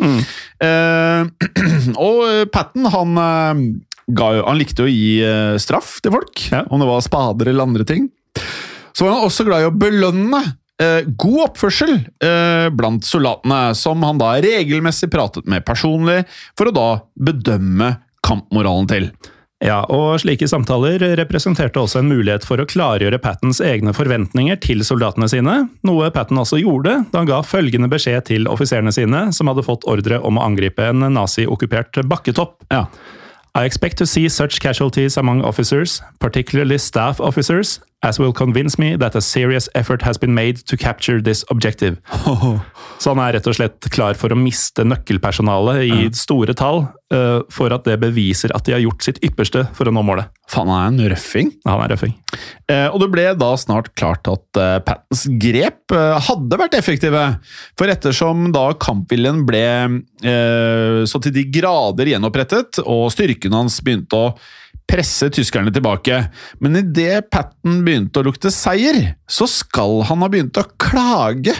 [0.60, 1.24] Eh,
[2.08, 3.62] og Patten, han, eh,
[4.16, 6.64] ga, han likte å gi eh, straff til folk, Ja.
[6.70, 8.10] om det var spader eller andre ting.
[8.96, 10.40] Så var han også glad i å belønne
[10.80, 16.24] eh, god oppførsel eh, blant soldatene, som han da regelmessig pratet med personlig,
[16.56, 17.94] for å da bedømme
[18.26, 19.10] kampmoralen til.
[19.64, 24.82] Ja, og slike samtaler representerte også en mulighet for å klargjøre Pattens egne forventninger til
[24.84, 25.54] soldatene sine,
[25.86, 29.86] noe Patten også gjorde da han ga følgende beskjed til offiserene sine, som hadde fått
[29.88, 32.66] ordre om å angripe en nazi-okkupert bakketopp.
[32.68, 32.84] Ja.
[33.56, 38.96] I expect to see such casualties among officers, particularly staff officers, as will convince me
[38.96, 41.96] that a serious effort has been made to capture this objective.
[43.00, 47.40] Så han er rett og slett klar for å miste nøkkelpersonalet i store tall, uh,
[47.52, 50.30] for at det beviser at de har gjort sitt ypperste for å nå målet.
[50.48, 51.50] Faen, han er en røffing.
[51.66, 52.14] Han er røffing.
[52.70, 57.22] Uh, og det ble da snart klart at uh, Pattens grep eh, hadde vært effektive.
[57.78, 59.64] For ettersom da kampviljen ble
[60.26, 64.30] eh, så til de grader gjenopprettet, og styrken hans begynte å
[64.86, 66.20] presse tyskerne tilbake,
[66.62, 71.54] men idet Patten begynte å lukte seier, så skal han ha begynt å klage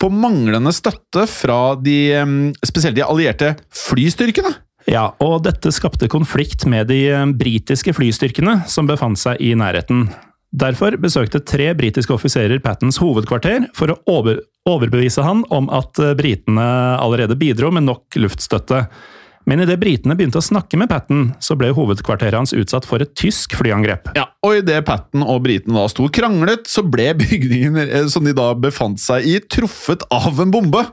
[0.00, 2.16] på manglende støtte fra de,
[2.64, 4.54] spesielt de allierte flystyrkene.
[4.88, 7.04] Ja, og dette skapte konflikt med de
[7.38, 10.08] britiske flystyrkene som befant seg i nærheten.
[10.50, 16.12] Derfor besøkte tre britiske offiserer Pattens hovedkvarter for å over overbevise han om at eh,
[16.18, 16.66] britene
[17.00, 18.84] allerede bidro med nok luftstøtte.
[19.48, 23.14] Men idet britene begynte å snakke med Patten, så ble hovedkvarteret hans utsatt for et
[23.18, 24.12] tysk flyangrep.
[24.18, 28.26] Ja, og idet Patten og britene da sto og kranglet, så ble bygningen eh, som
[28.26, 30.84] de da befant seg i, truffet av en bombe.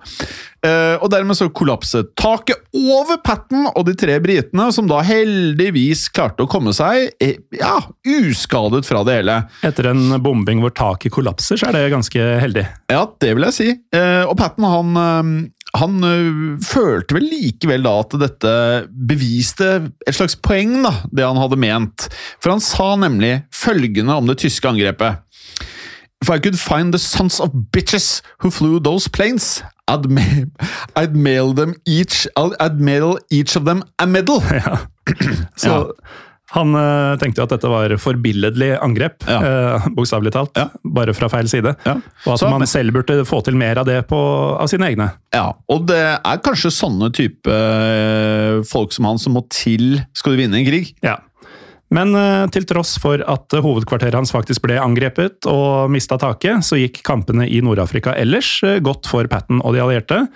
[0.65, 6.07] Eh, og dermed så kollapset taket over Patten og de tre britene, som da heldigvis
[6.15, 7.75] klarte å komme seg eh, ja,
[8.07, 9.37] uskadet fra det hele.
[9.67, 12.65] Etter en bombing hvor taket kollapser, så er det ganske heldig.
[12.89, 13.69] Ja, det vil jeg si.
[13.95, 14.97] Eh, og Patten han,
[15.77, 16.01] han
[16.63, 18.51] følte vel likevel da at dette
[19.09, 19.69] beviste
[20.07, 22.07] et slags poeng, da, det han hadde ment.
[22.41, 25.23] For han sa nemlig følgende om det tyske angrepet.
[26.21, 30.21] If I could find the sons of bitches who flew those planes, I'd, ma
[30.95, 34.41] I'd mail them each I'd mail each of them a medal.
[35.55, 35.83] Så Ja.
[36.55, 39.39] Han eh, tenkte at dette var forbilledlig angrep, Ja.
[39.43, 40.55] eh, bokstavelig talt.
[40.55, 40.69] Ja.
[40.83, 41.73] Bare fra feil side.
[41.85, 41.97] Ja.
[42.25, 44.15] Og at Så- man selv burde få til mer av det på,
[44.61, 45.09] av sine egne.
[45.33, 50.33] Ja, og det er kanskje sånne type eh, folk som han som må til skal
[50.35, 50.93] du vinne en krig.
[51.03, 51.17] Ja.
[51.89, 52.11] Men
[52.51, 57.45] til tross for at hovedkvarteret hans faktisk ble angrepet og mista taket, så gikk kampene
[57.47, 60.27] i Nord-Afrika ellers godt for Patten og de allierte.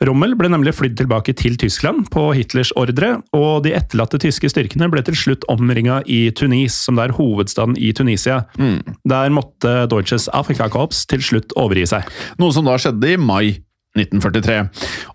[0.00, 4.88] Rommel ble nemlig flydd tilbake til Tyskland på Hitlers ordre, og de etterlatte tyske styrkene
[4.88, 8.46] ble til slutt omringa i Tunis, som det er hovedstaden i Tunisia.
[9.04, 12.08] Der måtte Deutsches Afrikakorps til slutt overgi seg.
[12.40, 13.60] Noe som da skjedde i mai
[13.98, 14.58] 1943.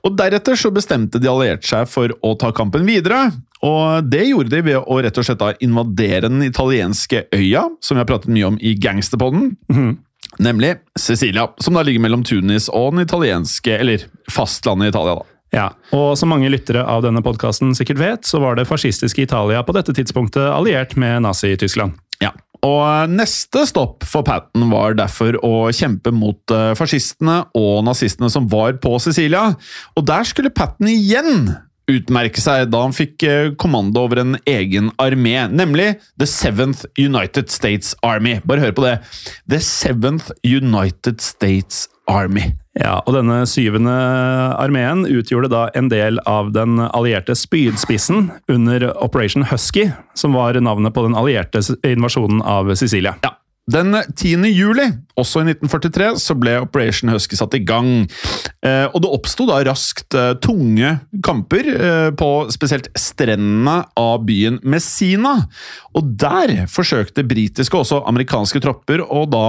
[0.06, 3.32] Og Deretter så bestemte de allierte seg for å ta kampen videre.
[3.66, 7.96] Og Det gjorde de ved å rett og slett da invadere den italienske øya, som
[7.98, 9.56] vi har pratet mye om i Gangsterpodden.
[10.44, 15.16] Nemlig Sicilia, som da ligger mellom Tunis og den italienske, eller fastlandet i Italia.
[15.22, 15.32] da.
[15.56, 19.62] Ja, og som mange lyttere av denne podkasten sikkert vet, så var det fascistiske Italia
[19.64, 21.96] på dette tidspunktet alliert med Nazi-Tyskland.
[22.24, 22.34] Ja.
[22.66, 28.32] Og eh, neste stopp for Patton var derfor å kjempe mot eh, fascistene og nazistene
[28.34, 29.52] som var på Sicilia.
[29.96, 31.54] Og der skulle Patton igjen
[31.92, 37.52] utmerke seg da han fikk eh, kommando over en egen armé, nemlig The Seventh United
[37.54, 38.40] States Army.
[38.46, 38.96] Bare hør på det.
[39.52, 42.52] The Seventh United States Army.
[42.76, 43.94] Ja, og denne syvende
[44.60, 50.94] armeen utgjorde da en del av den allierte spydspissen under Operation Husky, som var navnet
[50.94, 53.16] på den allierte invasjonen av Sicilia.
[53.24, 53.38] Ja.
[53.66, 54.46] Den 10.
[54.54, 54.84] juli,
[55.18, 58.06] også i 1943, så ble Operation Husky satt i gang.
[58.62, 60.92] Eh, og det oppsto da raskt eh, tunge
[61.26, 65.40] kamper eh, på spesielt strendene av byen Messina.
[65.98, 69.48] Og der forsøkte britiske og også amerikanske tropper å da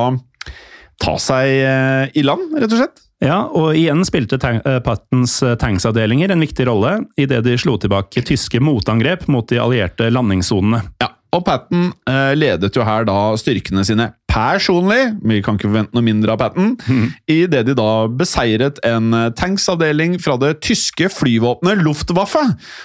[0.96, 3.02] ta seg i land, rett og slett.
[3.24, 8.20] Ja, og igjen spilte tank, Pattens eh, tanksavdelinger en viktig rolle idet de slo tilbake
[8.28, 10.82] tyske motangrep mot de allierte landingssonene.
[11.00, 15.96] Ja, og Patten eh, ledet jo her da styrkene sine personlig, vi kan ikke forvente
[15.96, 17.04] noe mindre av Patten, mm.
[17.32, 22.42] i det de da beseiret en eh, tanksavdeling fra det tyske flyvåpenet Luftwaffe,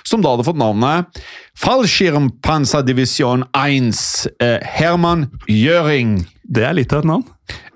[0.08, 1.24] som da hadde fått navnet
[1.62, 3.92] Fallschirmpanzerdivision 1
[4.40, 6.22] eh, Hermann Göring.
[6.44, 7.28] Det er litt av et navn.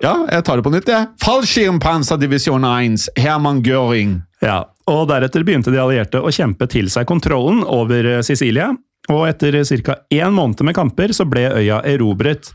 [0.03, 1.11] Ja, jeg tar det på nytt, jeg.
[1.23, 4.21] Fallschirmpanzerdivision 1 Hermann Göring.
[4.43, 8.71] Ja, og deretter begynte de allierte å kjempe til seg kontrollen over eh, Sicilia,
[9.11, 9.99] og etter ca.
[10.13, 12.51] én måned med kamper så ble øya erobret.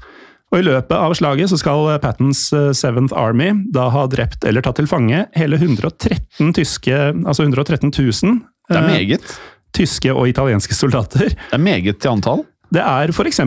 [0.50, 4.64] Og I løpet av slaget så skal Pattons eh, Seventh Army da ha drept eller
[4.66, 9.36] tatt til fange hele 113 tyske, altså 113 000 Det er eh, meget.
[9.76, 11.30] tyske og italienske soldater.
[11.30, 12.42] Det er meget til antall.
[12.70, 13.40] Det er f.eks.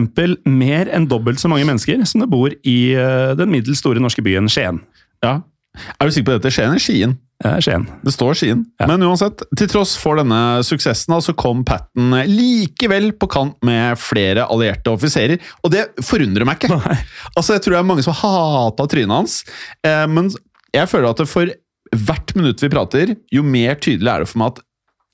[0.44, 4.24] mer enn dobbelt så mange mennesker som det bor i eh, den middels store norske
[4.24, 4.80] byen Skien.
[5.24, 5.42] Ja.
[5.74, 6.52] Er du sikker på dette?
[6.54, 7.14] Skien eller Skien?
[7.60, 7.84] Skien.
[8.06, 8.60] Det står Skien.
[8.80, 8.86] Ja.
[8.88, 14.46] Men uansett, til tross for denne suksessen så kom Patten likevel på kant med flere
[14.46, 15.42] allierte offiserer.
[15.66, 16.78] Og det forundrer meg ikke.
[16.84, 16.98] Nei.
[17.34, 19.40] Altså, Jeg tror det er mange som hata trynet hans,
[19.84, 20.30] eh, men
[20.74, 21.50] jeg føler at for
[21.94, 24.64] hvert minutt vi prater, jo mer tydelig er det for meg at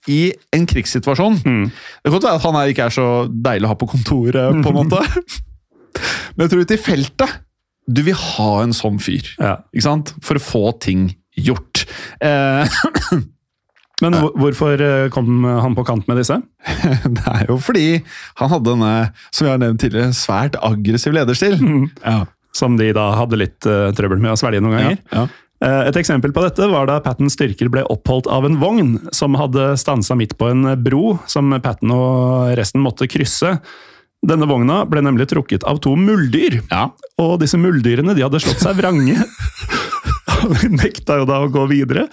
[0.08, 0.20] i
[0.56, 1.66] en krigssituasjon Mm.
[1.68, 4.70] Det kan godt være at han ikke er så deilig å ha på kontoret, på
[4.70, 5.00] en måte.
[6.36, 7.34] Men jeg tror ute i feltet
[7.90, 9.26] Du vil ha en sånn fyr.
[9.40, 9.58] Ja.
[9.74, 10.14] Ikke sant?
[10.24, 11.84] For å få ting gjort.
[12.22, 12.80] Eh,
[14.00, 16.38] Men hvorfor eh, kom han på kant med disse?
[17.18, 18.00] det er jo fordi
[18.40, 18.94] han hadde denne,
[19.28, 21.58] som jeg har nevnt tidligere, svært aggressiv lederstil.
[22.00, 22.22] Ja.
[22.56, 24.96] Som de da hadde litt uh, trøbbel med å svelge noen ganger.
[25.12, 25.20] Ja.
[25.20, 25.28] ja.
[25.90, 29.74] Et eksempel på dette var da Pattens styrker ble oppholdt av en vogn som hadde
[29.78, 33.58] stansa midt på en bro som Patten og resten måtte krysse.
[34.20, 36.90] Denne vogna ble nemlig trukket av to muldyr, ja.
[37.20, 39.16] og disse muldyrene de hadde slått seg vrange.
[40.40, 42.06] Og de nekta jo da å gå videre.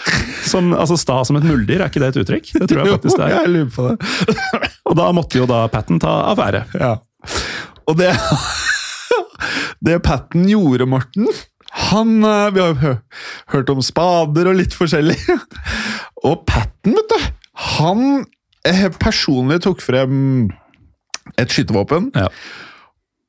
[0.47, 2.53] Som, altså Sta som et muldyr, er ikke det et uttrykk?
[2.55, 3.35] Det tror jeg faktisk det er.
[3.41, 4.71] jeg lurer på det.
[4.87, 6.63] Og da måtte jo da Patten ta affære.
[6.79, 6.95] Ja.
[7.87, 8.13] Og det
[9.83, 11.27] Det Patten gjorde, Morten
[11.91, 12.93] han, eh, Vi har jo
[13.53, 15.17] hørt om spader og litt forskjellig.
[16.25, 17.27] Og Patten, vet du,
[17.77, 18.01] han
[18.65, 20.49] eh, personlig tok frem
[21.37, 22.27] et skytevåpen Ja.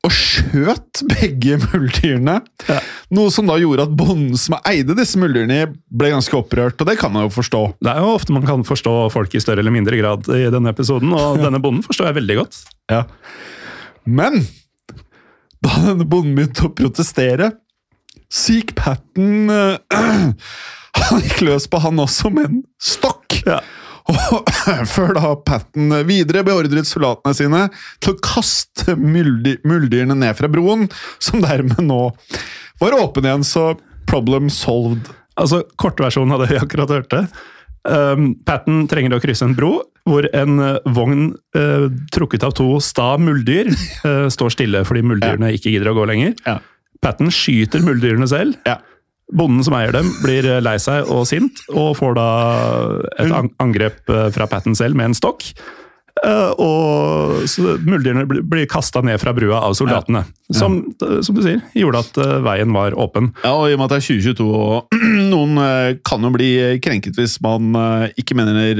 [0.07, 2.37] og skjøt begge muldyrene.
[2.69, 2.77] Ja.
[3.11, 6.95] Noe som da gjorde at bonden som eide disse muldyrene, ble ganske opprørt, og det
[7.01, 7.63] kan man jo forstå.
[7.83, 10.71] Det er jo ofte man kan forstå folk i større eller mindre grad i denne
[10.71, 12.61] episoden, og denne bonden forstår jeg veldig godt.
[12.93, 13.03] Ja.
[14.07, 14.45] Men
[15.59, 17.51] da denne bonden begynte å protestere,
[18.29, 19.79] Seek Patten øh,
[20.99, 23.39] Han gikk løs på han også med en stokk.
[23.47, 23.57] Ja.
[24.09, 24.49] Og
[24.95, 27.65] før da Patten videre beordret soldatene sine
[28.01, 30.87] til å kaste muldyrene ned fra broen,
[31.21, 32.01] som dermed nå
[32.79, 33.73] var åpen igjen, så
[34.09, 35.11] problem solved.
[35.39, 37.23] Altså, Kortversjonen av det vi akkurat hørte.
[37.87, 39.77] Um, Patten trenger å krysse en bro
[40.09, 45.53] hvor en uh, vogn uh, trukket av to sta muldyr uh, står stille fordi muldyrene
[45.55, 46.33] ikke gidder å gå lenger.
[46.47, 46.57] Ja.
[47.03, 48.57] Patten skyter muldyrene selv.
[48.67, 48.79] Ja.
[49.29, 52.29] Bonden som eier dem, blir eh, lei seg og sint, og får da
[53.21, 55.51] et angrep eh, fra Patten selv med en stokk.
[56.25, 60.25] Eh, Og så muldyrene blir- kasta ned fra brua av soldatene.
[60.51, 63.31] Som, eh, som du sier, gjorde at eh, veien var åpen.
[63.43, 64.87] Ja, og i og med at det er 2022, og
[65.33, 66.49] noen kan jo bli
[66.83, 67.71] krenket hvis man
[68.17, 68.75] ikke mener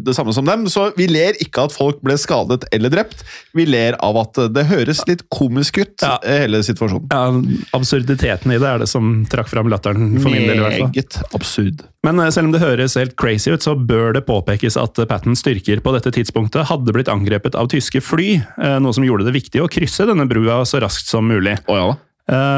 [0.00, 3.22] det samme som dem, så vi ler ikke at folk ble skadet eller drept.
[3.54, 6.16] Vi ler av at det høres litt komisk ut, Ja.
[6.24, 7.08] hele situasjonen.
[7.12, 7.28] Ja,
[7.76, 10.92] Absurditeten i det er det som trakk fram latteren, for min del i hvert fall.
[10.92, 11.82] Meget absurd.
[12.06, 15.06] Men eh, selv om det høres helt crazy ut, så bør det påpekes at eh,
[15.10, 19.28] Pattens styrker på dette tidspunktet hadde blitt angrepet av tyske fly, eh, noe som gjorde
[19.28, 21.58] det viktig å krysse denne brua så raskt som mulig.
[21.70, 21.92] Oh, ja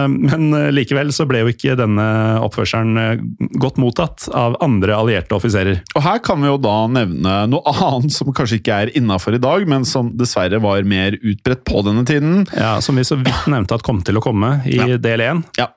[0.06, 2.04] Men likevel så ble jo ikke denne
[2.44, 3.22] oppførselen
[3.58, 5.80] godt mottatt av andre allierte offiserer.
[5.96, 9.40] Og her kan vi jo da nevne noe annet som kanskje ikke er innafor i
[9.42, 12.44] dag, men som dessverre var mer utbredt på denne tiden.
[12.52, 14.90] Ja, Som vi så vidt nevnte at kom til å komme i Ja.
[15.00, 15.42] del én.
[15.58, 15.72] Ja.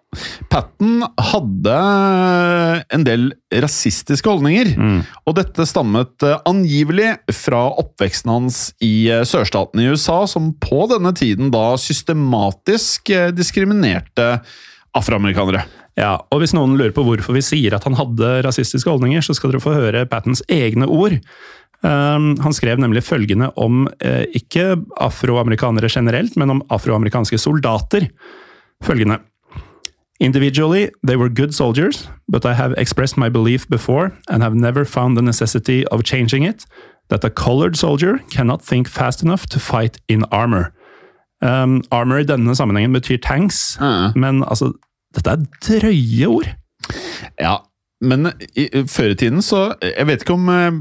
[0.48, 1.80] Patten hadde
[2.96, 4.72] en del rasistiske holdninger,
[5.28, 10.88] og dette stammet eh, angivelig fra oppveksten hans i eh, sørstaten i USA, som på
[10.93, 14.38] denne tiden da systematisk eh, diskriminerte
[14.98, 15.67] afroamerikanere.
[15.98, 19.36] Ja, og Hvis noen lurer på hvorfor vi sier at han hadde rasistiske holdninger, så
[19.36, 21.17] skal dere få høre Pattens egne ord.
[21.86, 28.08] Um, han skrev nemlig følgende om eh, ikke afroamerikanere generelt, men om afroamerikanske soldater.
[28.86, 29.20] Følgende.
[30.20, 34.84] Individually, they were good soldiers, but I have expressed my belief before and have never
[34.86, 36.66] found the necessity of changing it,
[37.10, 40.74] that a colored soldier cannot think fast enough to fight in armor.
[41.42, 44.12] Um, armor i denne sammenhengen betyr tanks, Ja.
[44.16, 44.72] men altså,
[45.16, 46.50] dette er drøye ord.
[47.40, 47.58] Ja,
[48.02, 50.72] men i, før i tiden så Jeg vet ikke om eh,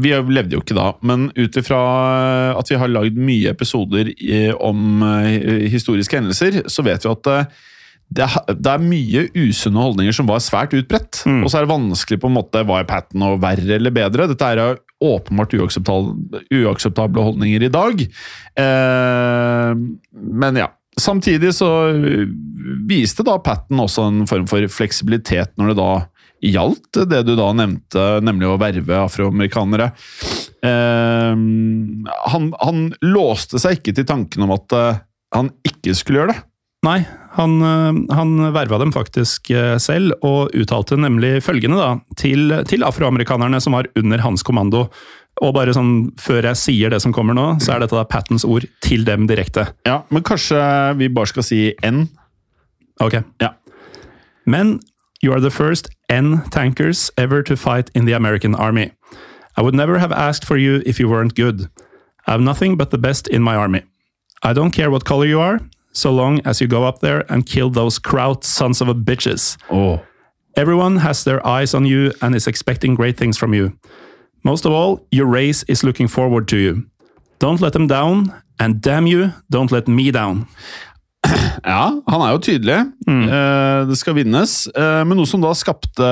[0.00, 1.80] Vi levde jo ikke da, men ut ifra
[2.58, 4.12] at vi har lagd mye episoder
[4.60, 7.44] om eh, historiske hendelser, så vet vi at eh,
[8.18, 11.22] det, er- det er mye usunne holdninger som var svært utbredt.
[11.28, 14.28] Og så er det vanskelig på en måte hva er patten og verre eller bedre.
[14.30, 18.04] Dette er åpenbart uakseptable, uakseptable holdninger i dag.
[18.62, 19.74] Eh,
[20.44, 20.70] men ja.
[21.00, 21.68] Samtidig så
[22.84, 25.86] viste da Patten også en form for fleksibilitet når det da
[26.44, 29.86] gjaldt det du da nevnte, nemlig å verve afroamerikanere.
[30.60, 31.32] Eh,
[32.34, 35.00] han, han låste seg ikke til tanken om at eh,
[35.32, 36.42] han ikke skulle gjøre det.
[36.84, 36.98] Nei,
[37.36, 42.84] han, øh, han verva dem faktisk øh, selv, og uttalte nemlig følgende da, til, til
[42.84, 44.86] afroamerikanerne som var under hans kommando.
[45.42, 48.44] Og bare sånn, Før jeg sier det som kommer nå, så er dette da Pattens
[48.44, 49.70] ord til dem direkte.
[49.88, 50.60] Ja, Men kanskje
[51.00, 52.04] vi bare skal si N?
[53.00, 53.22] Ok.
[53.40, 53.54] Ja.
[54.44, 54.80] Men
[55.22, 58.90] you are the first N-tankers ever to fight in the American army.
[59.56, 61.68] I would never have asked for you if you weren't good.
[62.26, 63.82] I have nothing but the best in my army.
[64.42, 65.60] I don't care what color you are,
[65.92, 69.56] so long as you go up there and kill those kraut sons of a bitches.
[70.56, 73.72] Everyone has their eyes on you and is expecting great things from you.
[74.44, 76.86] Most of all, your race is looking forward to you.
[77.38, 80.46] Don't let them down, and damn you, don't let me down.
[81.62, 82.78] Ja, han er jo tydelig.
[83.06, 83.26] Mm.
[83.86, 84.66] det skal vinnes.
[84.74, 86.08] Eh, men noe som da skapte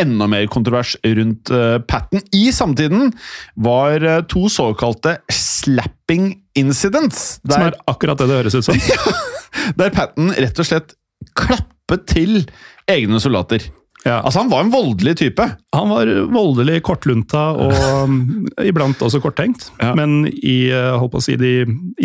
[0.00, 3.12] enda mer kontrovers rundt eh, Patten i samtiden,
[3.56, 7.40] var eh, to såkalte slapping incidents.
[7.48, 8.78] Som er akkurat det det høres ut som.
[9.80, 10.94] der Patten rett og slett
[11.38, 12.44] klappet til
[12.90, 13.64] egne soldater.
[14.04, 14.18] Ja.
[14.20, 15.44] Altså, han var en voldelig type.
[15.72, 17.72] Han var voldelig kortlunta og
[18.04, 18.18] um,
[18.68, 19.70] iblant også korttenkt.
[19.80, 19.94] Ja.
[19.96, 21.54] Men i, uh, holdt på å si, de,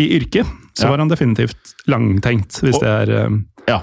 [0.00, 0.94] i yrket så Ja.
[0.94, 3.82] var han definitivt langtenkt, hvis Og- det er um, Ja.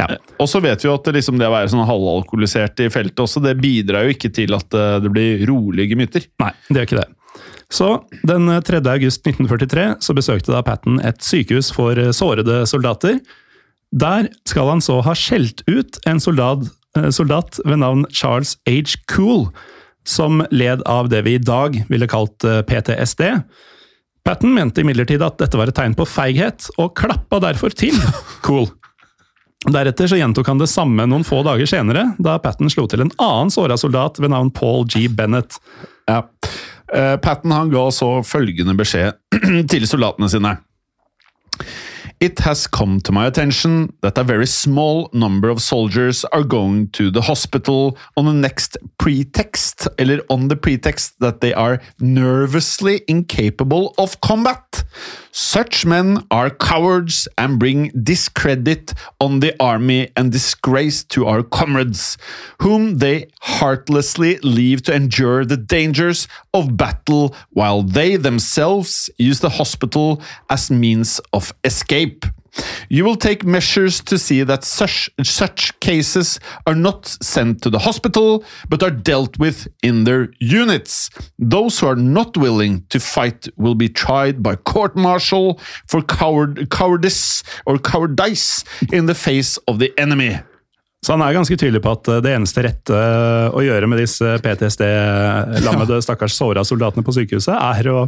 [0.00, 0.08] Ja.
[0.40, 3.38] Og så vet vi jo at liksom, det å være sånn halvalkoholisert i feltet også,
[3.44, 6.24] det bidrar jo ikke til at eh, det blir rolige gemytter.
[6.42, 7.10] Nei, det gjør ikke det.
[7.72, 7.94] Så
[8.28, 8.82] den uh, 3.
[8.84, 13.22] august 1943 så besøkte da Patten et sykehus for uh, sårede soldater.
[13.92, 16.64] Der skal han så ha skjelt ut en soldat,
[16.96, 18.96] eh, soldat ved navn Charles H.
[19.12, 19.50] Cool,
[20.04, 23.22] som led av det vi i dag ville kalt eh, PTSD.
[24.24, 27.98] Patten mente imidlertid at dette var et tegn på feighet, og klappa derfor til
[28.46, 28.70] Cool.
[29.68, 33.12] Deretter så gjentok han det samme noen få dager senere, da Patten slo til en
[33.20, 35.04] annen såra soldat ved navn Paul G.
[35.12, 35.60] Bennett.
[36.08, 36.24] Ja.
[36.92, 39.18] Eh, Patton han ga så følgende beskjed
[39.72, 40.56] til soldatene sine.
[42.22, 46.86] It has come to my attention that a very small number of soldiers are going
[46.92, 53.02] to the hospital on the next pretext, eller on the pretext that they are nervously
[53.08, 54.84] incapable of combat.
[55.34, 62.18] Such men are cowards and bring discredit on the army and disgrace to our comrades,
[62.60, 69.48] whom they heartlessly leave to endure the dangers of battle while they themselves use the
[69.48, 72.26] hospital as means of escape.
[72.88, 77.78] You will take measures to see that such, such cases are not sent to the
[77.78, 81.10] hospital, but are dealt with in their units.
[81.38, 86.70] Those who are not willing to fight will be tried by court martial for coward,
[86.70, 90.38] cowardice or cowardice in the face of the enemy.
[91.06, 92.98] Så han er ganske tydelig på at eh, det eneste rette
[93.50, 98.04] å gjøre med disse PTSD-lammede, stakkars såra soldatene på sykehuset, er å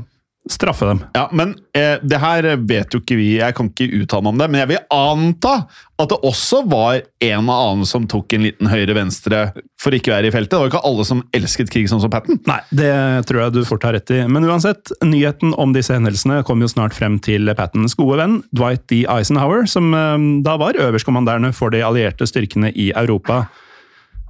[0.51, 1.01] straffe dem.
[1.17, 4.43] Ja, men eh, det her vet jo ikke vi, jeg kan ikke uttale meg om
[4.43, 5.55] det, men jeg vil anta
[5.95, 9.41] at det også var en og annen som tok en liten høyre-venstre
[9.81, 10.53] for ikke å være i feltet.
[10.53, 12.43] Det var jo ikke alle som elsket krig sånn som Patten.
[12.51, 12.93] Nei, det
[13.31, 14.21] tror jeg du fort har rett i.
[14.29, 18.85] Men uansett, nyheten om disse hendelsene kom jo snart frem til Pattens gode venn Dwight
[18.93, 19.05] D.
[19.09, 23.47] Eisenhower, som eh, da var øverstkommanderende for de allierte styrkene i Europa.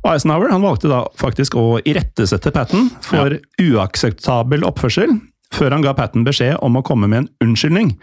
[0.05, 5.17] Og Eisenhower han valgte da faktisk å irettesette Patten for uakseptabel oppførsel,
[5.53, 7.97] før han ga Patten beskjed om å komme med en unnskyldning.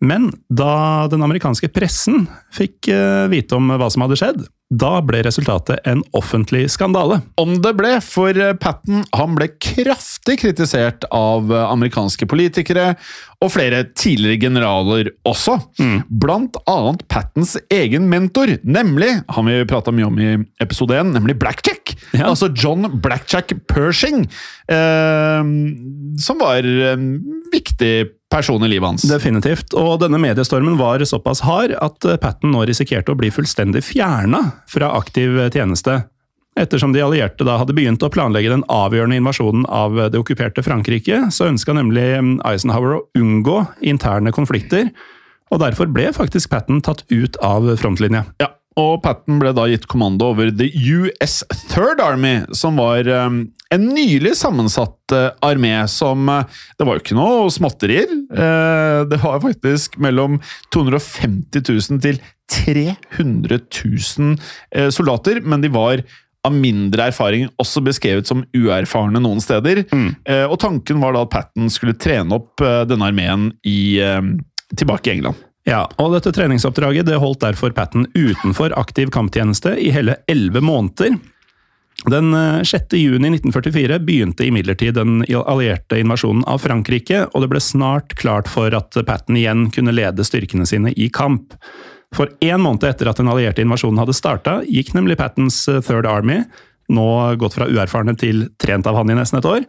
[0.00, 2.24] Men da den amerikanske pressen
[2.56, 7.18] fikk eh, vite om hva som hadde skjedd, da ble resultatet en offentlig skandale.
[7.40, 12.94] Om det ble, for eh, Patten han ble kraftig kritisert av eh, amerikanske politikere
[13.42, 15.58] og flere tidligere generaler også.
[16.08, 21.36] Blant annet Pattens egen mentor, nemlig han vi prata mye om i episode 1, nemlig
[21.40, 21.79] Blackjack.
[22.12, 22.28] Ja.
[22.30, 24.24] Altså John Blackjack Pershing,
[24.70, 25.42] eh,
[26.18, 27.10] som var en
[27.52, 27.94] viktig
[28.30, 29.08] person i livet hans.
[29.10, 29.74] Definitivt.
[29.78, 34.44] Og denne mediestormen var såpass hard at eh, Patten nå risikerte å bli fullstendig fjerna
[34.70, 36.02] fra aktiv tjeneste.
[36.58, 41.28] Ettersom de allierte da hadde begynt å planlegge den avgjørende invasjonen av det okkuperte Frankrike,
[41.30, 44.90] så ønska nemlig mm, Eisenhower å unngå interne konflikter,
[45.50, 48.24] og derfor ble faktisk Patten tatt ut av frontlinja.
[48.42, 53.42] Ja, og Patten ble da gitt kommando over The US Third Army, som var um,
[53.72, 56.46] en nylig sammensatt uh, armé som uh,
[56.78, 58.10] Det var jo ikke noe småtterier.
[58.30, 60.40] Uh, det var faktisk mellom
[60.74, 62.20] 250 000 til
[62.50, 66.04] 300 000 uh, soldater, men de var
[66.46, 69.84] av mindre erfaring også beskrevet som uerfarne noen steder.
[69.92, 74.38] Uh, og tanken var da at Patten skulle trene opp denne armeen i, um,
[74.72, 75.49] tilbake i England.
[75.70, 81.14] Ja, og dette treningsoppdraget det holdt derfor Patten utenfor aktiv kamptjeneste i hele elleve måneder.
[82.10, 82.96] Den eh, 6.
[82.98, 88.74] juni 1944 begynte imidlertid den allierte invasjonen av Frankrike, og det ble snart klart for
[88.74, 91.54] at Patten igjen kunne lede styrkene sine i kamp.
[92.16, 96.08] For én måned etter at den allierte invasjonen hadde starta, gikk nemlig Pattens eh, Third
[96.10, 96.40] Army,
[96.90, 97.06] nå
[97.38, 99.68] gått fra uerfarne til trent av han i nesten et år,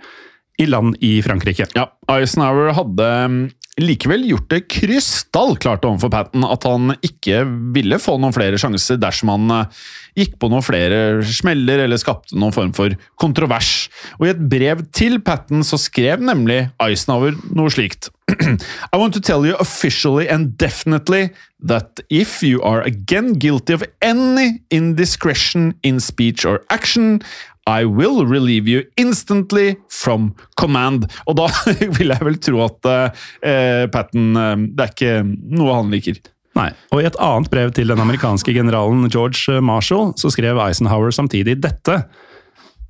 [0.60, 1.68] i land i Frankrike.
[1.78, 3.42] Ja, Eisenhower hadde mm,
[3.82, 7.44] likevel gjort det krystallklart overfor Patten at han ikke
[7.76, 9.84] ville få noen flere sjanser dersom han eh,
[10.22, 13.88] gikk på noen flere smeller eller skapte noen form for kontrovers.
[14.20, 18.12] Og I et brev til Patten så skrev nemlig Eisenhower noe slikt.
[18.94, 21.32] I want to tell you officially and definitely
[21.64, 27.22] that if you are again guilty of any indiscretion in speech or action,
[27.68, 31.06] I will relieve you instantly from command.
[31.28, 31.48] Og da
[31.98, 35.16] vil jeg vel tro at eh, Patten eh, Det er ikke
[35.58, 36.22] noe han liker.
[36.58, 41.14] Nei, og I et annet brev til den amerikanske generalen George Marshall så skrev Eisenhower
[41.16, 42.02] samtidig dette.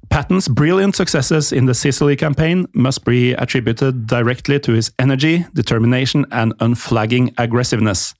[0.10, 6.26] Pattens brilliant successes in the Sicily campaign must be attributed directly to his energy, determination
[6.32, 8.14] and unflagging aggressiveness.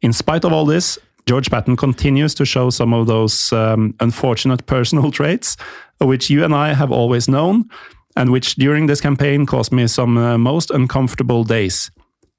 [0.00, 4.66] In spite of all this, George Patton continues to show some of those um, unfortunate
[4.66, 5.56] personal traits,
[6.00, 7.68] which you and I have always known,
[8.16, 11.90] and which during this campaign caused me some uh, most uncomfortable days.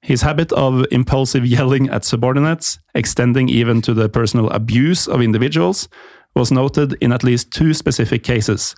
[0.01, 5.89] His habit of impulsive yelling at subordinates, extending even to the personal abuse of individuals,
[6.35, 8.75] was noted in at least two specific cases.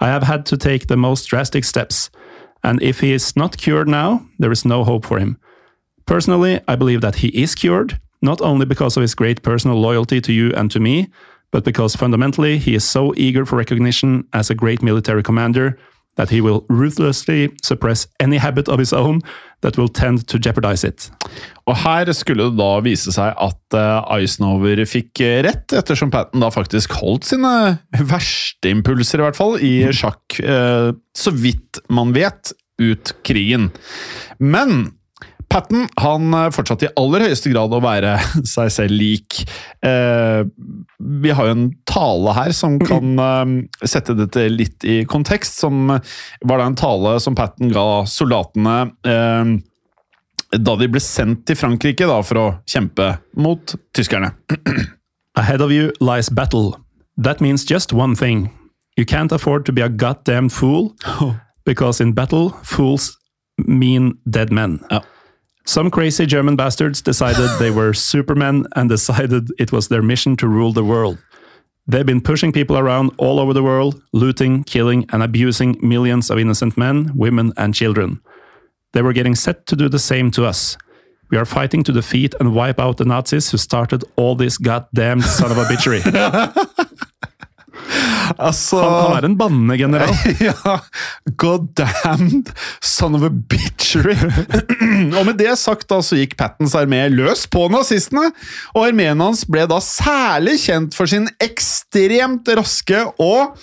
[0.00, 2.10] I have had to take the most drastic steps,
[2.62, 5.38] and if he is not cured now, there is no hope for him.
[6.04, 10.20] Personally, I believe that he is cured, not only because of his great personal loyalty
[10.20, 11.08] to you and to me,
[11.50, 15.78] but because fundamentally he is so eager for recognition as a great military commander
[16.16, 19.22] that he will ruthlessly suppress any habit of his own
[19.62, 21.10] that will tend to jeopardize it.
[21.66, 26.42] Og her skulle det da vise seg at eh, Eisenhower fikk eh, rett, ettersom Patten
[26.42, 27.52] da faktisk holdt sine
[28.12, 33.68] verste impulser, i hvert fall, i sjakk, eh, så vidt man vet, ut krigen.
[34.40, 34.94] Men
[35.50, 38.14] Patten han eh, fortsatte i aller høyeste grad å være
[38.52, 39.40] seg selv lik.
[39.82, 40.44] Eh,
[40.98, 45.58] vi har jo en tale her som kan eh, sette dette litt i kontekst.
[45.64, 49.56] Som var da en tale som Patten ga soldatene eh,
[50.50, 54.32] da de ble sendt til Frankrike da, for å kjempe mot tyskerne.
[55.38, 56.74] Ahead of you lies battle.
[57.16, 58.50] That means just one thing.
[58.96, 60.94] You can't afford to be a goddamn fool,
[61.64, 63.16] because in battle, fools
[63.58, 64.80] mean dead men.
[64.90, 65.02] Ja.
[65.64, 70.48] Some crazy German bastards decided they were supermen and decided it was their mission to
[70.48, 71.18] rule the world.
[71.86, 76.38] They've been pushing people around all over the world, looting, killing, and abusing millions of
[76.38, 78.20] innocent men, women, and children.
[78.92, 80.76] They were getting set to do the same to us.
[81.30, 85.20] We are fighting to defeat and wipe out the Nazis who started all this goddamn
[85.22, 86.02] son of a bitchery.
[88.38, 90.14] Altså Han, han er en bannende general.
[90.48, 90.76] ja,
[91.40, 92.52] God damned
[92.82, 94.14] son of a bitchery.
[95.18, 98.30] og med det sagt da, så gikk Pattens armé løs på nazistene,
[98.74, 103.56] og armeen hans ble da særlig kjent for sin ekstremt raske og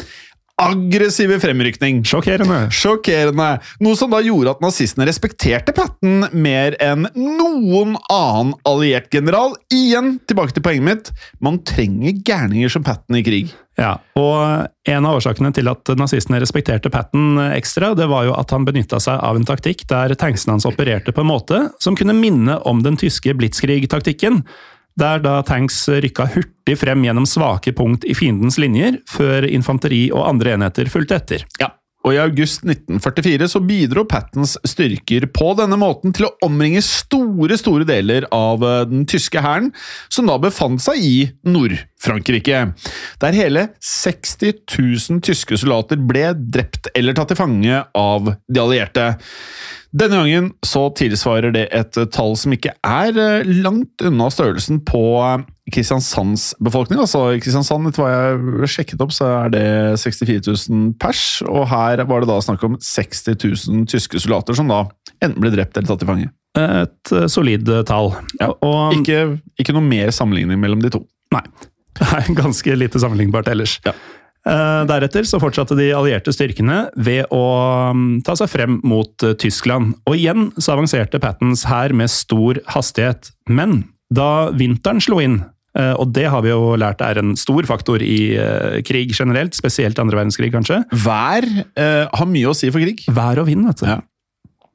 [0.62, 2.02] aggressive fremrykning.
[2.06, 2.68] Sjokkerende.
[2.74, 3.50] Sjokkerende.
[3.84, 9.54] Noe som da gjorde at nazistene respekterte Patten mer enn noen annen alliert general.
[9.74, 11.14] Igjen tilbake til poenget mitt.
[11.44, 13.54] Man trenger gærninger som Patten i krig.
[13.78, 18.54] Ja, og En av årsakene til at nazistene respekterte Patten ekstra, det var jo at
[18.56, 22.16] han benytta seg av en taktikk der tanksene hans opererte på en måte som kunne
[22.16, 24.42] minne om den tyske blitzkrig-taktikken.
[24.98, 30.26] Der da tanks rykka hurtig frem gjennom svake punkt i fiendens linjer, før infanteri og
[30.26, 31.46] andre enheter fulgte etter.
[31.62, 31.76] Ja.
[32.08, 37.58] Og I august 1944 så bidro Pattens styrker på denne måten til å omringe store
[37.60, 39.74] store deler av eh, den tyske hæren,
[40.08, 41.16] som da befant seg i
[41.50, 42.62] Nord-Frankrike.
[43.20, 49.10] Der hele 60 000 tyske soldater ble drept eller tatt til fange av de allierte.
[49.96, 55.02] Denne gangen så tilsvarer det et tall som ikke er eh, langt unna størrelsen på
[55.24, 57.00] eh, Kristiansands befolkning.
[57.00, 59.64] Altså Kristiansand, etter hva jeg sjekket opp, så er det
[60.04, 61.24] 64 000 pers.
[61.48, 64.84] Og her var det da snakk om 60 000 tyske soldater som da
[65.24, 66.30] enten ble drept eller tatt til fange.
[66.58, 68.12] Et eh, solid tall.
[68.42, 71.06] Ja, Og Ikke, ikke noe mer sammenligning mellom de to.
[71.36, 71.46] Nei.
[71.98, 73.80] Det er ganske lite sammenlignbart ellers.
[73.88, 73.96] Ja.
[74.48, 77.44] Eh, Deretter så fortsatte de allierte styrkene ved å
[77.96, 79.98] mm, ta seg frem mot eh, Tyskland.
[80.08, 83.34] Og igjen så avanserte Pattens hær med stor hastighet.
[83.50, 83.82] Men
[84.14, 85.42] da vinteren slo inn,
[85.78, 88.38] eh, og det har vi jo lært er en stor faktor i
[88.88, 93.04] krig generelt, spesielt andre verdenskrig kanskje, Vær uh, har mye å si for krig.
[93.12, 93.90] vær og vind, vet du.
[93.90, 94.04] Ja.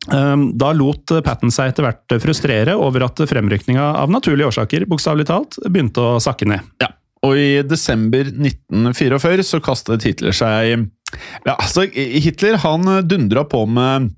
[0.02, 5.60] Da lot Patten seg etter hvert frustrere over at fremrykninga av naturlige årsaker bokstavelig talt
[5.68, 6.66] begynte å sakke ned.
[6.82, 6.90] Ja.
[7.22, 10.88] Og i desember 1944 så kastet Hitler seg
[11.44, 14.10] ja, altså Hitler han dundra på med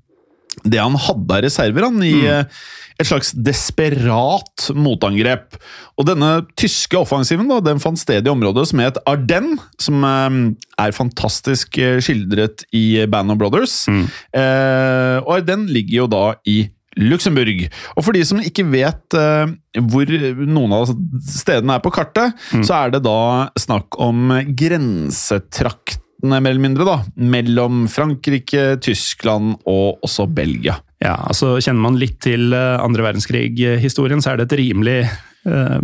[0.63, 2.53] det han hadde av reserver, han, i mm.
[3.01, 5.57] et slags desperat motangrep.
[5.99, 6.29] Og denne
[6.59, 10.39] tyske offensiven da, den fant sted i området som het Ardennes, som eh,
[10.81, 13.81] er fantastisk eh, skildret i Band of Brothers.
[13.91, 16.61] Eh, og Ardennes ligger jo da i
[17.01, 17.65] Luxembourg.
[17.95, 19.51] Og for de som ikke vet uh,
[19.91, 20.09] hvor
[20.47, 20.89] noen av
[21.27, 26.97] stedene er på kartet, så er det da snakk om grensetraktene, mer eller mindre, da,
[27.19, 30.79] mellom Frankrike, Tyskland og også Belgia.
[31.03, 35.01] Ja, altså Kjenner man litt til eh, andre verdenskrig-historien, så er det et rimelig
[35.45, 35.79] uh,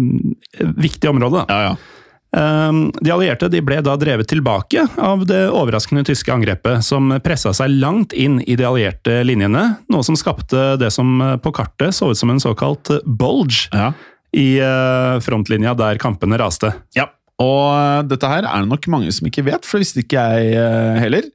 [0.79, 1.43] viktig område.
[1.43, 1.45] da.
[1.51, 1.90] Ja, ja.
[2.37, 2.71] Eh,
[3.01, 7.73] De allierte de ble da drevet tilbake av det overraskende tyske angrepet, som pressa seg
[7.81, 12.11] langt inn i de allierte linjene, noe som skapte det som eh, på kartet så
[12.11, 13.91] ut som en såkalt bulge ja.
[14.35, 16.73] i eh, frontlinja der kampene raste.
[16.97, 17.09] Ja,
[17.41, 20.23] og eh, dette her er det nok mange som ikke vet, for det visste ikke
[20.35, 21.29] jeg eh, heller.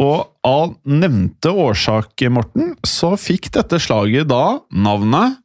[0.00, 5.36] Og av nevnte årsak, Morten, så fikk dette slaget da navnet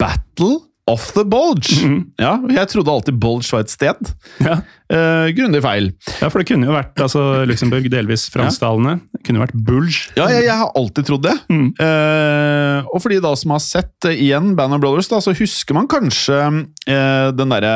[0.00, 0.58] Battle
[0.90, 1.78] of the Bulge.
[2.20, 4.10] Ja, Jeg trodde alltid Bulge var et sted.
[4.44, 4.58] Ja.
[4.92, 5.86] Eh, grundig feil.
[6.20, 8.98] Ja, for det kunne jo vært altså, Luxembourg, delvis fransktalende.
[9.16, 10.10] Det kunne jo vært bulge.
[10.18, 11.34] Ja, jeg, jeg har alltid trodd det.
[11.48, 11.70] Mm.
[11.86, 15.32] Eh, og for de da som har sett eh, igjen Band of Brothers, da, så
[15.38, 17.74] husker man kanskje eh, den derre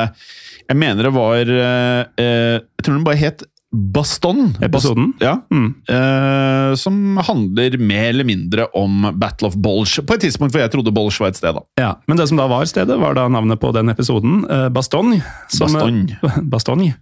[0.68, 4.54] Jeg mener det var eh, eh, Jeg tror den bare het Baston.
[4.64, 5.10] Episoden?
[5.12, 5.34] Bast ja.
[5.52, 5.74] Mm.
[5.90, 10.00] Uh, som handler mer eller mindre om Battle of Bulge.
[10.08, 11.52] På et tidspunkt hvor jeg trodde Bulge var et sted.
[11.52, 11.64] da.
[11.80, 15.20] Ja, Men det som da var stedet, var da navnet på den episoden, Uh, Bastogne.
[15.52, 15.74] Som,
[16.52, 16.94] Bastogne.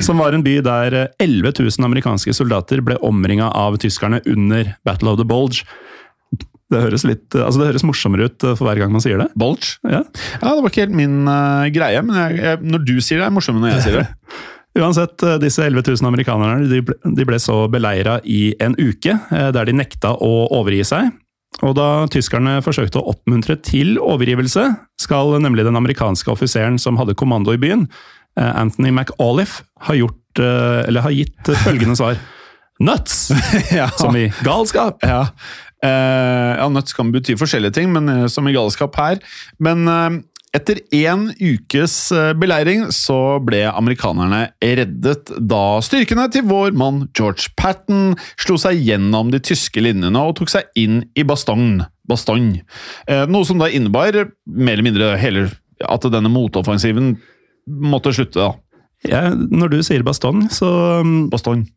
[0.00, 4.74] Som var en by der eh, 11 000 amerikanske soldater ble omringa av tyskerne under
[4.86, 5.66] Battle of the Bulge.
[6.70, 9.20] Det høres, litt, eh, altså det høres morsommere ut eh, for hver gang man sier
[9.20, 9.28] det.
[9.38, 9.76] Bulge?
[9.84, 10.04] Ja.
[10.38, 13.26] Ja, Det var ikke helt min uh, greie, men jeg, jeg, når du sier det,
[13.26, 14.08] er det morsommere når jeg sier det.
[14.78, 19.16] Uansett, eh, disse 11 000 amerikanerne de ble, de ble så beleira i en uke,
[19.16, 21.10] eh, der de nekta å overgi seg.
[21.66, 24.68] Og da tyskerne forsøkte å oppmuntre til overgivelse,
[25.02, 27.88] skal nemlig den amerikanske offiseren som hadde kommando i byen,
[28.38, 32.20] eh, Anthony McAuliffe, ha, gjort, eh, eller ha gitt følgende svar.
[32.80, 33.28] Nuts!
[33.80, 33.90] ja.
[33.98, 35.02] Som i galskap!
[35.04, 35.26] Ja.
[35.80, 39.20] Uh, ja, Nuts kan bety forskjellige ting, men uh, som i galskap her.
[39.64, 40.18] Men eh,
[40.56, 47.52] etter én ukes eh, beleiring så ble amerikanerne reddet da styrkene til vår mann George
[47.60, 51.86] Patton slo seg gjennom de tyske linjene og tok seg inn i Bastogne.
[52.10, 52.64] Bastogne.
[53.06, 54.18] Eh, noe som da innebar
[54.50, 55.46] mer eller mindre hele,
[55.86, 57.14] at denne motoffensiven
[57.70, 58.40] måtte slutte.
[58.42, 58.50] da.
[59.08, 60.66] Ja, når du sier Bastogne, så,
[61.06, 61.70] mm, Bastogne.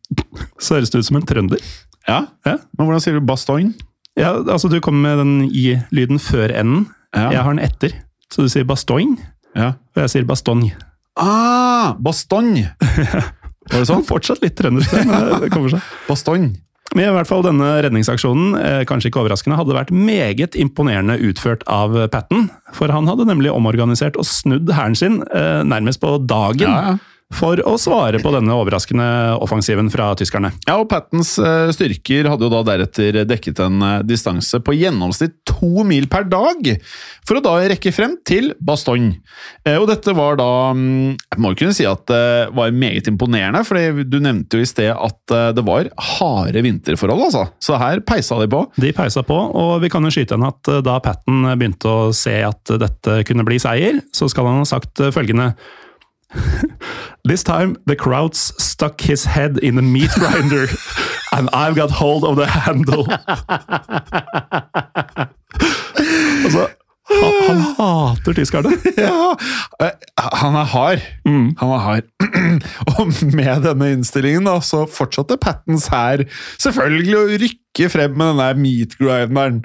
[0.58, 1.62] så høres det ut som en trønder.
[2.08, 2.58] Ja, Ja.
[2.76, 3.72] men hvordan sier du Bastogne?
[4.18, 6.88] Ja, altså Du kommer med den i-lyden før enden.
[7.14, 7.30] Ja.
[7.30, 7.94] Jeg har den etter.
[8.34, 9.16] Så du sier Bastogne,
[9.54, 9.72] Ja.
[9.94, 10.72] og jeg sier Bastogne.
[11.16, 12.72] Ah, Bastogne!
[13.70, 14.02] Var det sånn?
[14.04, 15.84] Fortsatt litt trøndersk men det- kommer seg.
[16.10, 16.56] Bastogne.
[16.94, 21.62] Men i hvert fall denne redningsaksjonen, eh, kanskje ikke overraskende, hadde vært meget imponerende utført
[21.70, 22.50] av Patten.
[22.76, 26.98] For han hadde nemlig omorganisert og snudd hæren sin eh, nærmest på dagen Ja, ja.
[27.34, 29.06] For å svare på denne overraskende
[29.42, 30.52] offensiven fra tyskerne.
[30.68, 35.36] Ja, og Pattens eh, styrker hadde jo da deretter dekket en eh, distanse på gjennomsnitt
[35.48, 36.70] to mil per dag,
[37.26, 39.18] for å da rekke frem til Bastogne.
[39.66, 43.10] Eh, og dette var da mm, Jeg må jo kunne si at det var meget
[43.10, 47.46] imponerende, for du nevnte jo i sted at det var harde vinterforhold, altså.
[47.62, 48.64] Så her peisa de på.
[48.80, 52.36] De peisa på, og vi kan jo skyte inn at da Patten begynte å se
[52.46, 55.52] at dette kunne bli seier, så skal han ha sagt følgende
[57.26, 60.66] This time the crowds stuck his head in the meat grinder,
[61.32, 63.06] and I've got hold of the handle.
[68.24, 68.72] hater tyskerne.
[69.04, 69.36] Ja,
[69.82, 69.92] eh,
[70.40, 71.04] han er hard.
[71.26, 72.08] Han er hard.
[72.94, 76.24] og med denne innstillingen da, så fortsatte Pattens her
[76.62, 79.60] selvfølgelig å rykke frem med denne meatgrinderen.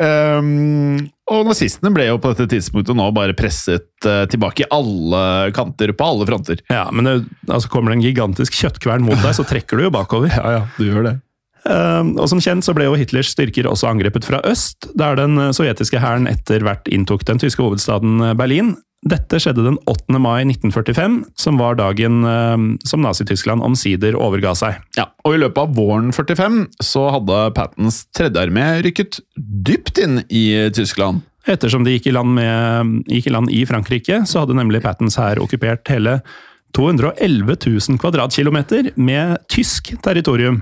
[0.00, 5.52] Um, og nazistene ble jo på dette tidspunktet nå bare presset uh, tilbake i alle
[5.54, 6.64] kanter, på alle fronter.
[6.72, 9.94] Ja, men det, altså, kommer det en gigantisk kjøttkvern mot deg, så trekker du jo
[9.94, 10.32] bakover.
[10.40, 11.18] Ja, ja, du gjør det.
[11.64, 15.36] Um, og Som kjent så ble jo Hitlers styrker også angrepet fra øst, der den
[15.36, 18.74] eh, sovjetiske hæren etter hvert inntok den tyske hovedstaden eh, Berlin.
[19.04, 20.16] Dette skjedde den 8.
[20.20, 24.76] mai 1945, som var dagen um, som Nazi-Tyskland omsider overga seg.
[24.98, 30.20] Ja, og I løpet av våren 45 så hadde Pattens tredje armé rykket dypt inn
[30.28, 30.44] i
[30.76, 31.24] Tyskland.
[31.48, 35.16] Ettersom de gikk i land, med, gikk i, land i Frankrike, så hadde nemlig Pattens
[35.16, 36.18] hær okkupert hele
[36.76, 40.60] 211 000 kvadratkilometer med tysk territorium.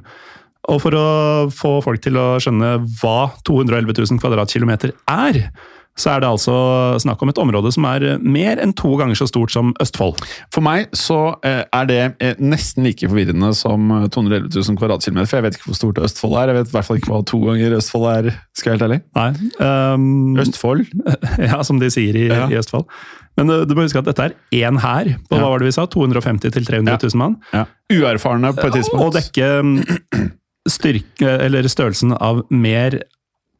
[0.68, 1.06] Og for å
[1.54, 5.44] få folk til å skjønne hva 211 000 kvadratkilometer er,
[5.98, 6.54] så er det altså
[7.02, 10.20] snakk om et område som er mer enn to ganger så stort som Østfold.
[10.54, 15.26] For meg så eh, er det eh, nesten like forvirrende som eh, 211 000 kvadratkilometer,
[15.30, 16.52] for jeg vet ikke hvor stort Østfold er.
[16.52, 19.00] Jeg vet i hvert fall ikke hva to ganger Østfold er, skal jeg helt ærlig.
[19.18, 19.28] Nei,
[19.64, 20.86] um, Østfold?
[21.48, 22.44] ja, som de sier i, Ja.
[22.46, 22.86] i Østfold.
[23.38, 25.42] Men du må huske at dette er én hær på Ja.
[25.42, 25.86] hva var det vi sa?
[25.90, 27.40] 250 000-300 000 mann.
[27.54, 27.66] Ja.
[27.94, 29.02] Uerfarne på et tidspunkt.
[29.08, 29.76] Og dekke um,
[30.72, 33.00] styrke, eller størrelsen av mer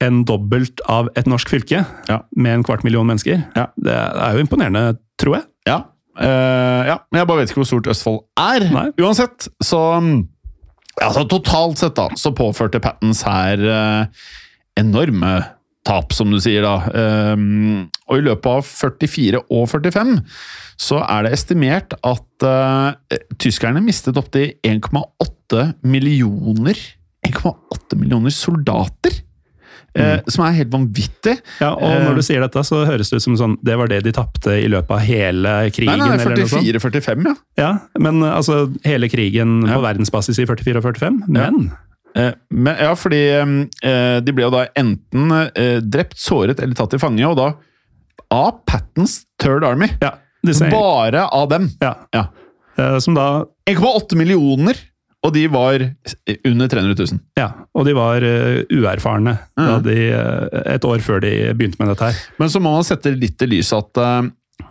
[0.05, 2.21] enn dobbelt av et norsk fylke, Ja.
[2.37, 3.41] med en kvart million mennesker.
[3.57, 3.67] Ja.
[3.77, 5.45] Det er jo imponerende, tror jeg.
[5.67, 5.79] Ja.
[6.19, 8.65] Uh, ja, men jeg bare vet ikke hvor stort Østfold er.
[8.75, 8.87] Nei.
[9.03, 9.83] Uansett, så
[11.03, 14.27] altså, Totalt sett da, så påførte Pattens her uh,
[14.79, 15.37] enorme
[15.87, 16.63] tap, som du sier.
[16.67, 17.33] da.
[17.35, 20.19] Um, og i løpet av 44 og 45
[20.79, 26.79] så er det estimert at uh, tyskerne mistet opptil 1,8 millioner
[27.31, 29.23] 1,8 millioner soldater!
[29.99, 30.21] Mm.
[30.31, 31.33] Som er helt vanvittig.
[31.59, 32.03] Ja, og Eh.
[32.05, 34.53] når du sier dette, så høres det ut som sånn, det var det de tapte
[34.63, 35.99] i løpet av hele krigen.
[35.99, 37.35] Nei, nei, nei 44-45, ja.
[37.59, 39.75] Ja, men altså hele krigen Ja.
[39.79, 41.23] på verdensbasis i 44 og 45.
[41.27, 41.71] Men
[42.15, 42.33] ja.
[42.51, 43.19] Men, ja, fordi
[43.83, 47.49] eh, de ble jo da enten eh, drept, såret eller tatt til fange, og da
[48.35, 49.89] av Pattens Third Army.
[50.03, 50.13] ja,
[50.71, 51.71] Bare av dem.
[51.81, 52.27] ja, Ja.
[52.79, 54.75] eh, som da 1,8 millioner,
[55.27, 55.83] og de var
[56.47, 57.21] under 300 000.
[57.41, 59.83] Ja, og de var uh, uerfarne Mhm.
[59.83, 62.21] de, uh, et år før de begynte med dette her.
[62.39, 64.23] Men så må man sette litt i lys at uh,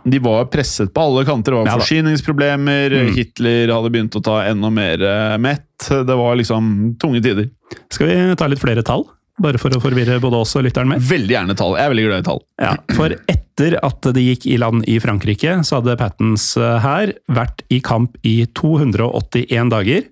[0.08, 1.52] de var presset på alle kanter.
[1.52, 3.12] Det var Ja forsyningsproblemer, Mm.
[3.16, 5.64] Hitler hadde begynt å ta enda mer eh, mett.
[5.88, 7.48] Det var liksom tunge tider.
[7.92, 9.04] Skal vi ta litt flere tall?
[9.40, 11.00] Bare for å forvirre både oss og lytteren med.
[11.00, 11.76] Veldig gjerne tall.
[11.78, 12.40] Jeg er veldig glad i tall.
[12.60, 17.62] Ja, For etter at de gikk i land i Frankrike, så hadde Pattens hær vært
[17.70, 20.08] i kamp i 281 dager.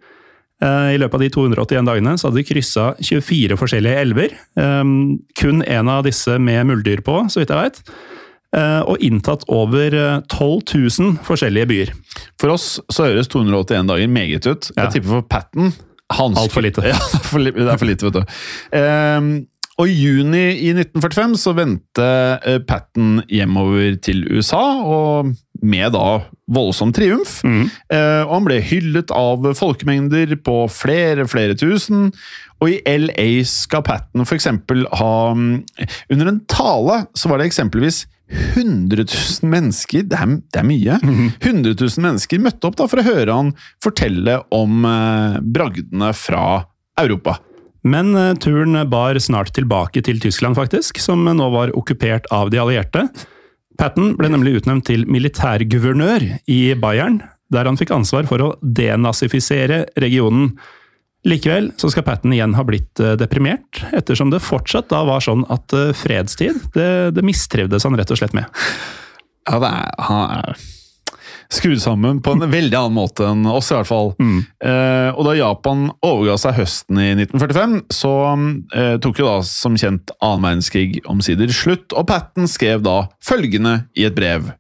[0.63, 4.37] Eh, I løpet av de 281 dagene så hadde de kryssa 24 forskjellige elver.
[4.57, 7.83] Um, kun en av disse med muldyr på, så vidt jeg veit.
[8.89, 10.63] Og inntatt over eh, 12
[11.03, 11.91] 000 forskjellige byer.
[12.41, 14.71] For oss så høres 281 dager meget ut.
[14.79, 15.75] Jeg tipper for Patten
[16.15, 16.85] han Alt lite.
[16.87, 18.37] Ja, det er for, li- det er for lite, vet du.
[19.77, 22.07] Og i juni i 1945 så vendte
[22.49, 26.07] eh, Patten hjemover til USA, og med da
[26.53, 27.43] voldsom triumf.
[27.45, 27.66] Mm.
[27.93, 32.09] Eh, og han ble hyllet av folkemengder på flere, flere tusen.
[32.62, 34.49] Og i LA skal Patten f.eks.
[34.49, 35.57] ha mm,
[36.14, 40.97] Under en tale så var det eksempelvis 100 000 mennesker, det er, det er mye,
[40.99, 43.53] 100 000 mennesker møtte opp da for å høre han
[43.85, 46.64] fortelle om eh, bragdene fra
[46.99, 47.37] Europa.
[47.87, 52.61] Men eh, turen bar snart tilbake til Tyskland, faktisk, som nå var okkupert av de
[52.62, 53.07] allierte.
[53.78, 57.20] Patten ble nemlig utnevnt til militærguvernør i Bayern,
[57.53, 60.57] der han fikk ansvar for å denazifisere regionen.
[61.26, 65.47] Likevel så skal Patten igjen ha blitt eh, deprimert, ettersom det fortsatt da var sånn
[65.53, 68.51] at eh, fredstid, det, det mistrivdes han rett og slett med.
[69.47, 70.59] Ja, det er, han er
[71.53, 74.13] skrudd sammen på en veldig annen måte enn oss, i hvert fall.
[74.19, 78.13] Eh, og da Japan overga seg høsten i 1945, så
[78.77, 83.83] eh, tok jo da som kjent annen verdenskrig omsider slutt, og Patten skrev da følgende
[83.97, 84.53] i et brev.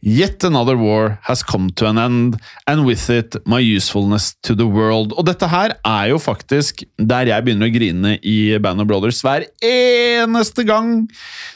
[0.00, 2.36] Yet another war has come to an end,
[2.68, 5.12] and with it my usefulness to the world.
[5.18, 9.18] Og dette her er jo faktisk der jeg begynner å grine i Band of Brothers
[9.26, 11.08] hver eneste gang.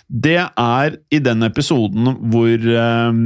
[0.09, 3.23] Det er i den episoden hvor eh,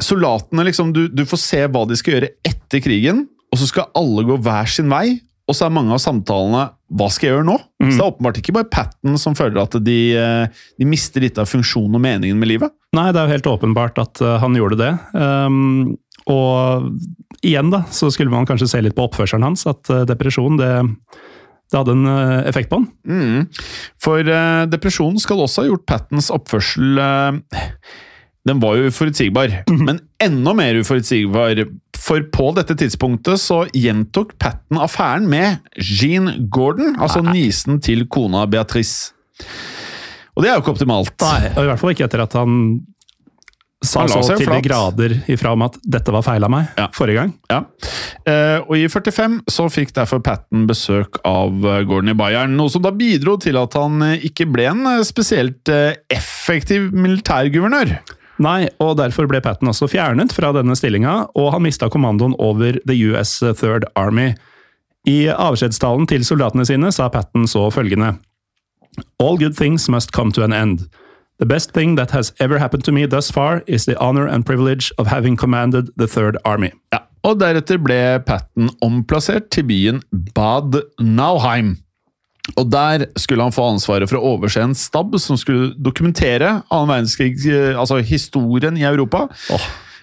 [0.00, 3.90] Soldatene liksom, du, du får se hva de skal gjøre etter krigen, og så skal
[3.98, 5.18] alle gå hver sin vei.
[5.50, 7.56] Og så er mange av samtalene hva skal jeg gjøre nå?
[7.80, 11.38] Så det er åpenbart ikke bare Patten som føler at de, eh, de mister litt
[11.42, 12.74] av funksjonen og meningen med livet.
[12.94, 14.92] Nei, det er jo helt åpenbart at eh, han gjorde det.
[15.14, 15.96] Um,
[16.30, 16.90] og
[17.46, 19.66] igjen, da, så skulle man kanskje se litt på oppførselen hans.
[19.70, 20.70] At eh, depresjon, det,
[21.70, 22.88] det hadde en eh, effekt på han.
[23.06, 23.44] Mm.
[24.02, 27.60] For uh, depresjonen skal også ha gjort Pattens oppførsel uh,
[28.48, 29.52] Den var jo uforutsigbar,
[29.86, 31.62] men enda mer uforutsigbar.
[32.00, 38.46] For på dette tidspunktet så gjentok Patten affæren med Jean Gordon, altså nisen til kona
[38.50, 39.12] Beatrice.
[40.34, 41.14] Og det er jo ikke optimalt.
[41.20, 42.56] Nei, og I hvert fall ikke etter at han
[43.82, 46.88] sa så til de grader ifra om at dette var feil av meg Ja.
[46.92, 47.30] forrige gang.
[47.48, 47.62] Ja.
[48.28, 52.68] Eh, og i 45 så fikk derfor Patten besøk av eh, Gordon i Bayern, noe
[52.68, 55.68] som da bidro til at han eh, ikke ble en eh, spesielt
[56.12, 57.94] effektiv militærguvernør.
[58.40, 62.78] Nei, og derfor ble Patten også fjernet fra denne stillinga, og han mista kommandoen over
[62.88, 64.34] The US Third Army.
[65.08, 68.18] I avskjedstalen til soldatene sine sa Patten så følgende
[69.22, 70.88] All good things must come to an end.
[71.40, 74.44] The best thing that has ever happened to me thus far is the honor and
[74.44, 76.68] privilege of having commanded the Third Army.
[76.92, 77.00] Ja.
[77.24, 80.02] Og deretter ble Patten omplassert til byen
[80.36, 81.78] Bad Nauheim.
[82.60, 86.92] Og der skulle han få ansvaret for å overse en stab som skulle dokumentere annen
[86.92, 89.26] verdenskrig, eh, altså historien i Europa.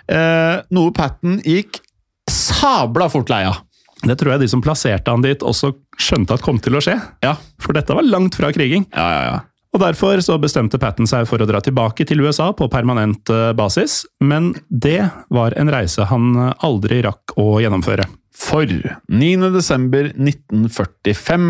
[0.07, 1.83] Eh, noe Patten gikk
[2.31, 3.61] sabla fort lei av.
[4.05, 6.97] Det tror jeg de som plasserte han dit, også skjønte at kom til å skje.
[7.25, 8.89] Ja, For dette var langt fra kriging.
[8.89, 9.21] ja, ja.
[9.35, 9.37] ja.
[9.75, 13.51] Og Derfor så bestemte Patten seg for å dra tilbake til USA på permanent eh,
[13.57, 15.01] basis, men det
[15.33, 18.07] var en reise han eh, aldri rakk å gjennomføre.
[18.37, 19.49] For 9.
[19.55, 21.47] desember 1945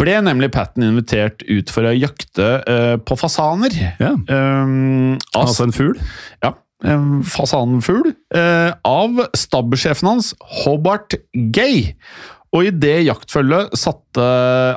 [0.00, 3.72] ble nemlig Patten invitert ut for å jakte uh, på fasaner.
[3.96, 5.96] Ja, Um, Altså en fugl.
[6.44, 6.52] Ja,
[6.84, 10.32] en fasanfugl Uh, av stabssjefen hans,
[10.64, 11.14] Hobart
[11.54, 11.92] Gay.
[12.54, 14.24] Og i det jaktfølget satte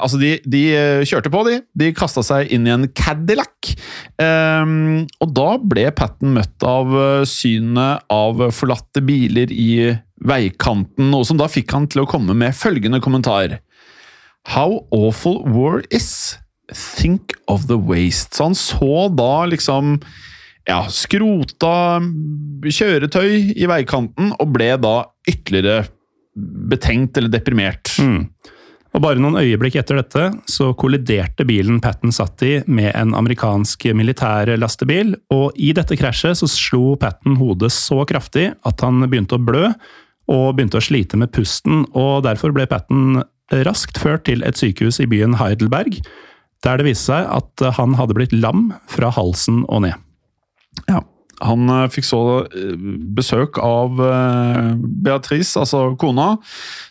[0.02, 1.60] Altså, de, de eh, kjørte på, de.
[1.78, 3.74] De kasta seg inn i en Cadillac.
[4.18, 9.94] Um, og da ble Patten møtt av eh, synet av forlatte biler i
[10.28, 13.60] veikanten, noe som da fikk han til å komme med følgende kommentar.
[14.50, 16.38] How awful war is.
[16.74, 18.34] Think of the waste.
[18.34, 20.00] Så han så da liksom
[20.68, 22.00] ja, skrota
[22.66, 24.96] kjøretøy i veikanten og ble da
[25.30, 25.86] ytterligere
[26.38, 27.96] betenkt eller deprimert.
[28.00, 28.28] Mm.
[28.96, 33.90] Og Bare noen øyeblikk etter dette så kolliderte bilen Patten satt i med en amerikansk
[33.98, 39.38] militær lastebil, og i dette krasjet så slo Patten hodet så kraftig at han begynte
[39.38, 39.68] å blø
[40.28, 43.22] og begynte å slite med pusten, og derfor ble Patten
[43.68, 46.02] raskt ført til et sykehus i byen Heidelberg,
[46.66, 49.96] der det viste seg at han hadde blitt lam fra halsen og ned.
[50.90, 51.04] Ja.
[51.46, 52.74] Han eh, fikk så eh,
[53.18, 56.36] besøk av eh, Beatrice, altså kona,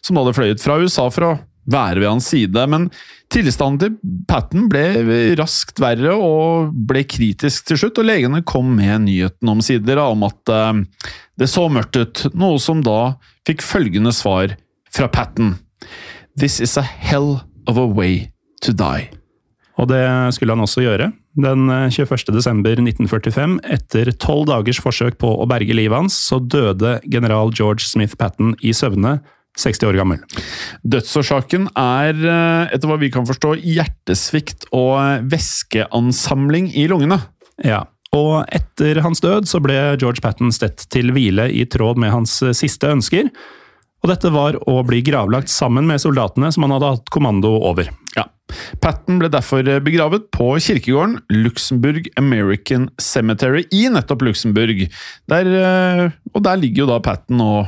[0.04, 1.34] som hadde fløyet fra USA for å
[1.66, 2.66] være ved hans side.
[2.70, 2.88] Men
[3.32, 9.08] tilstanden til Patten ble raskt verre og ble kritisk til slutt, og legene kom med
[9.08, 10.54] nyheten omsider om at
[11.36, 13.16] det så mørkt ut, noe som da
[13.48, 14.54] fikk følgende svar
[14.94, 15.56] fra Patten.
[16.38, 18.28] This is a hell of a way
[18.62, 19.10] to die.
[19.76, 20.06] Og det
[20.38, 21.10] skulle han også gjøre.
[21.36, 22.30] Den 21.
[22.32, 27.84] desember 1945, etter tolv dagers forsøk på å berge livet hans, så døde general George
[27.84, 29.18] Smith Patten i søvne,
[29.56, 30.22] 60 år gammel.
[30.84, 37.20] Dødsårsaken er, eh, etter hva vi kan forstå, hjertesvikt og eh, væskeansamling i lungene.
[37.64, 37.84] Ja,
[38.16, 42.38] og etter hans død så ble George Patten stedt til hvile i tråd med hans
[42.44, 43.30] eh, siste ønsker.
[44.04, 47.88] Og dette var å bli gravlagt sammen med soldatene som han hadde hatt kommando over.
[48.16, 48.28] Ja.
[48.82, 54.86] Patten ble derfor eh, begravet på kirkegården Luxembourg American Cemetery i nettopp Luxembourg.
[55.30, 57.66] Der, eh, og der ligger jo da Patten og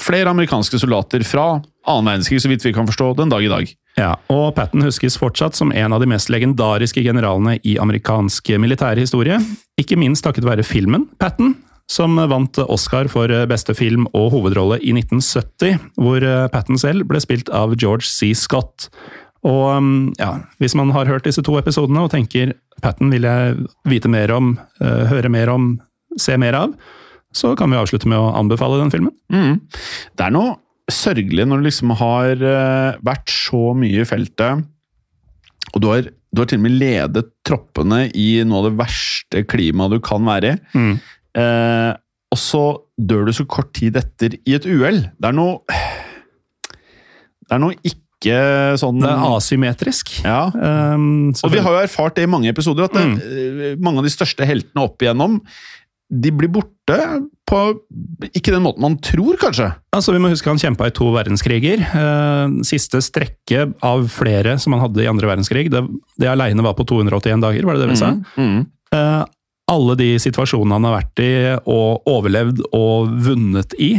[0.00, 1.60] flere amerikanske soldater fra
[1.90, 3.72] annen verdenskrig, så vidt vi kan forstå, den dag i dag.
[3.98, 9.40] Ja, og Patten huskes fortsatt som en av de mest legendariske generalene i amerikansk militærhistorie.
[9.80, 11.56] Ikke minst takket være filmen Patten,
[11.90, 16.24] som vant Oscar for beste film og hovedrolle i 1970, hvor
[16.54, 18.30] Patten selv ble spilt av George C.
[18.38, 18.90] Scott.
[19.48, 23.56] Og um, ja, hvis man har hørt disse to episodene og tenker Patten vil jeg
[23.88, 25.74] vite mer om, eh, høre mer om,
[26.16, 26.70] se mer av,
[27.36, 29.12] så kan vi avslutte med å anbefale den filmen.
[29.28, 29.58] Mm.
[30.16, 30.54] Det er noe
[30.90, 34.64] sørgelig når du liksom har eh, vært så mye i feltet,
[35.74, 39.44] og du har, du har til og med ledet troppene i noe av det verste
[39.52, 40.60] klimaet du kan være i.
[40.72, 40.92] Mm.
[41.44, 41.92] Eh,
[42.30, 42.64] og så
[42.96, 45.04] dør du så kort tid etter i et uhell.
[45.18, 45.60] Det er noe
[47.44, 48.09] Det er noe ikke
[48.76, 50.24] sånn Det er asymmetrisk.
[50.24, 50.50] ja.
[50.52, 53.80] Um, Og vi har jo erfart det i mange episoder, at det, mm.
[53.80, 55.40] mange av de største heltene opp igjennom
[56.10, 56.96] de blir borte
[57.46, 57.58] på
[58.34, 59.68] ikke den måten man tror, kanskje.
[59.94, 61.78] Altså, Vi må huske han kjempa i to verdenskriger.
[61.86, 65.84] Eh, siste strekke av flere som han hadde i andre verdenskrig, det,
[66.18, 68.10] det aleine var på 281 dager, var det det vi sa?
[68.36, 68.66] Mm.
[68.90, 69.24] Mm.
[69.70, 71.32] alle de situasjonene han har vært i
[71.70, 73.92] og overlevd og vunnet i.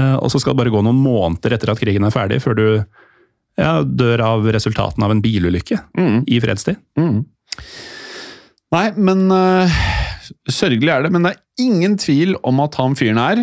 [0.00, 2.56] eh, og så skal det bare gå noen måneder etter at krigen er ferdig, før
[2.56, 2.66] du
[3.60, 6.24] ja, dør av resultatene av en bilulykke Mm.
[6.26, 6.80] i fredstid.
[6.98, 7.20] Mm.
[8.72, 9.80] Nei, men uh,
[10.50, 13.40] Sørgelig er det, men det er ingen tvil om at han fyren her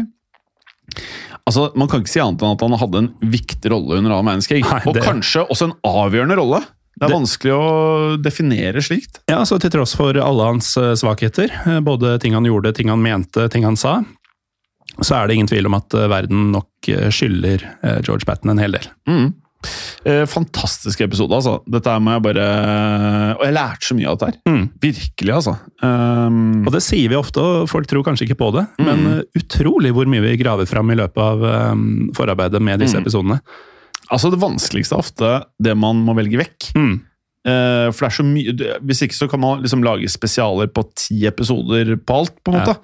[1.47, 4.28] Altså, Man kan ikke si annet enn at han hadde en viktig rolle under annen
[4.34, 4.63] verdenskrig.
[4.88, 6.59] Og kanskje også en avgjørende rolle.
[6.97, 9.20] Det er Det- vanskelig å definere slikt.
[9.30, 12.89] Ja, så Til tross for alle hans eh, svakheter, eh, både ting han gjorde, ting
[12.89, 14.03] han mente, ting han sa,
[14.99, 16.68] så er det ingen tvil om at verden nok
[17.13, 17.61] skylder
[18.03, 18.88] George Patton en hel del.
[19.07, 19.34] Mm.
[20.08, 21.58] Eh, fantastisk episode, altså.
[21.68, 22.43] Dette må jeg bare
[23.36, 24.38] Og jeg lærte så mye av dette her.
[24.53, 24.66] Mm.
[24.86, 25.55] Virkelig, altså.
[25.84, 29.03] Um, Og det sier vi ofte, og folk tror kanskje ikke på det, men Mm.
[29.03, 31.76] men utrolig hvor mye vi graver fram i løpet av eh,
[32.16, 33.03] forarbeidet med disse Mm.
[33.03, 33.39] episodene.
[34.12, 36.72] altså, det vanskeligste er ofte det man må velge vekk.
[37.47, 40.83] Eh, for det er så mye Hvis ikke så kan man liksom lage spesialer på
[40.99, 42.75] ti episoder på alt, på en måte.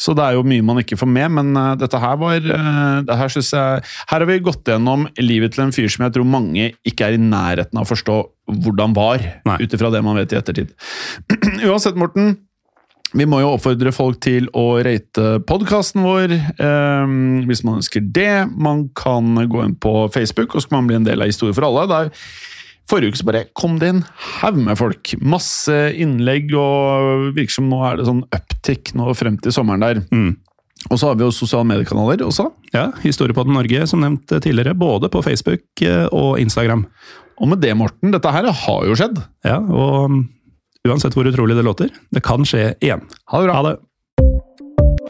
[0.00, 2.96] Så det er jo mye man ikke får med, men eh, dette her var eh,
[3.04, 6.16] det her, synes jeg, her har vi gått gjennom livet til en fyr som jeg
[6.16, 8.18] tror mange ikke er i nærheten av å forstå
[8.66, 9.22] hvordan var,
[9.58, 10.72] ut ifra det man vet i ettertid.
[11.68, 12.36] Uansett, Morten.
[13.16, 17.16] Vi må jo oppfordre folk til å rate podkasten vår, eh,
[17.48, 18.46] hvis man ønsker det.
[18.56, 21.56] Man kan gå inn på Facebook, og så kan man bli en del av Historie
[21.56, 21.88] for alle.
[21.92, 22.14] Der
[22.86, 24.02] Forrige uke så bare kom det en
[24.40, 25.14] haug med folk.
[25.18, 30.02] Masse innlegg, og virker som nå er det sånn uptick nå frem til sommeren der.
[30.14, 30.36] Mm.
[30.86, 32.46] Og så har vi jo sosiale mediekanaler også.
[32.74, 36.84] Ja, Historiepodden Norge, som nevnt tidligere, både på Facebook eh, og Instagram.
[37.42, 39.18] Og med det, Morten, dette her har jo skjedd.
[39.44, 40.22] Ja, og mm,
[40.86, 43.02] uansett hvor utrolig det låter, det kan skje igjen.
[43.32, 43.58] Ha det bra.
[43.58, 43.76] Ha det!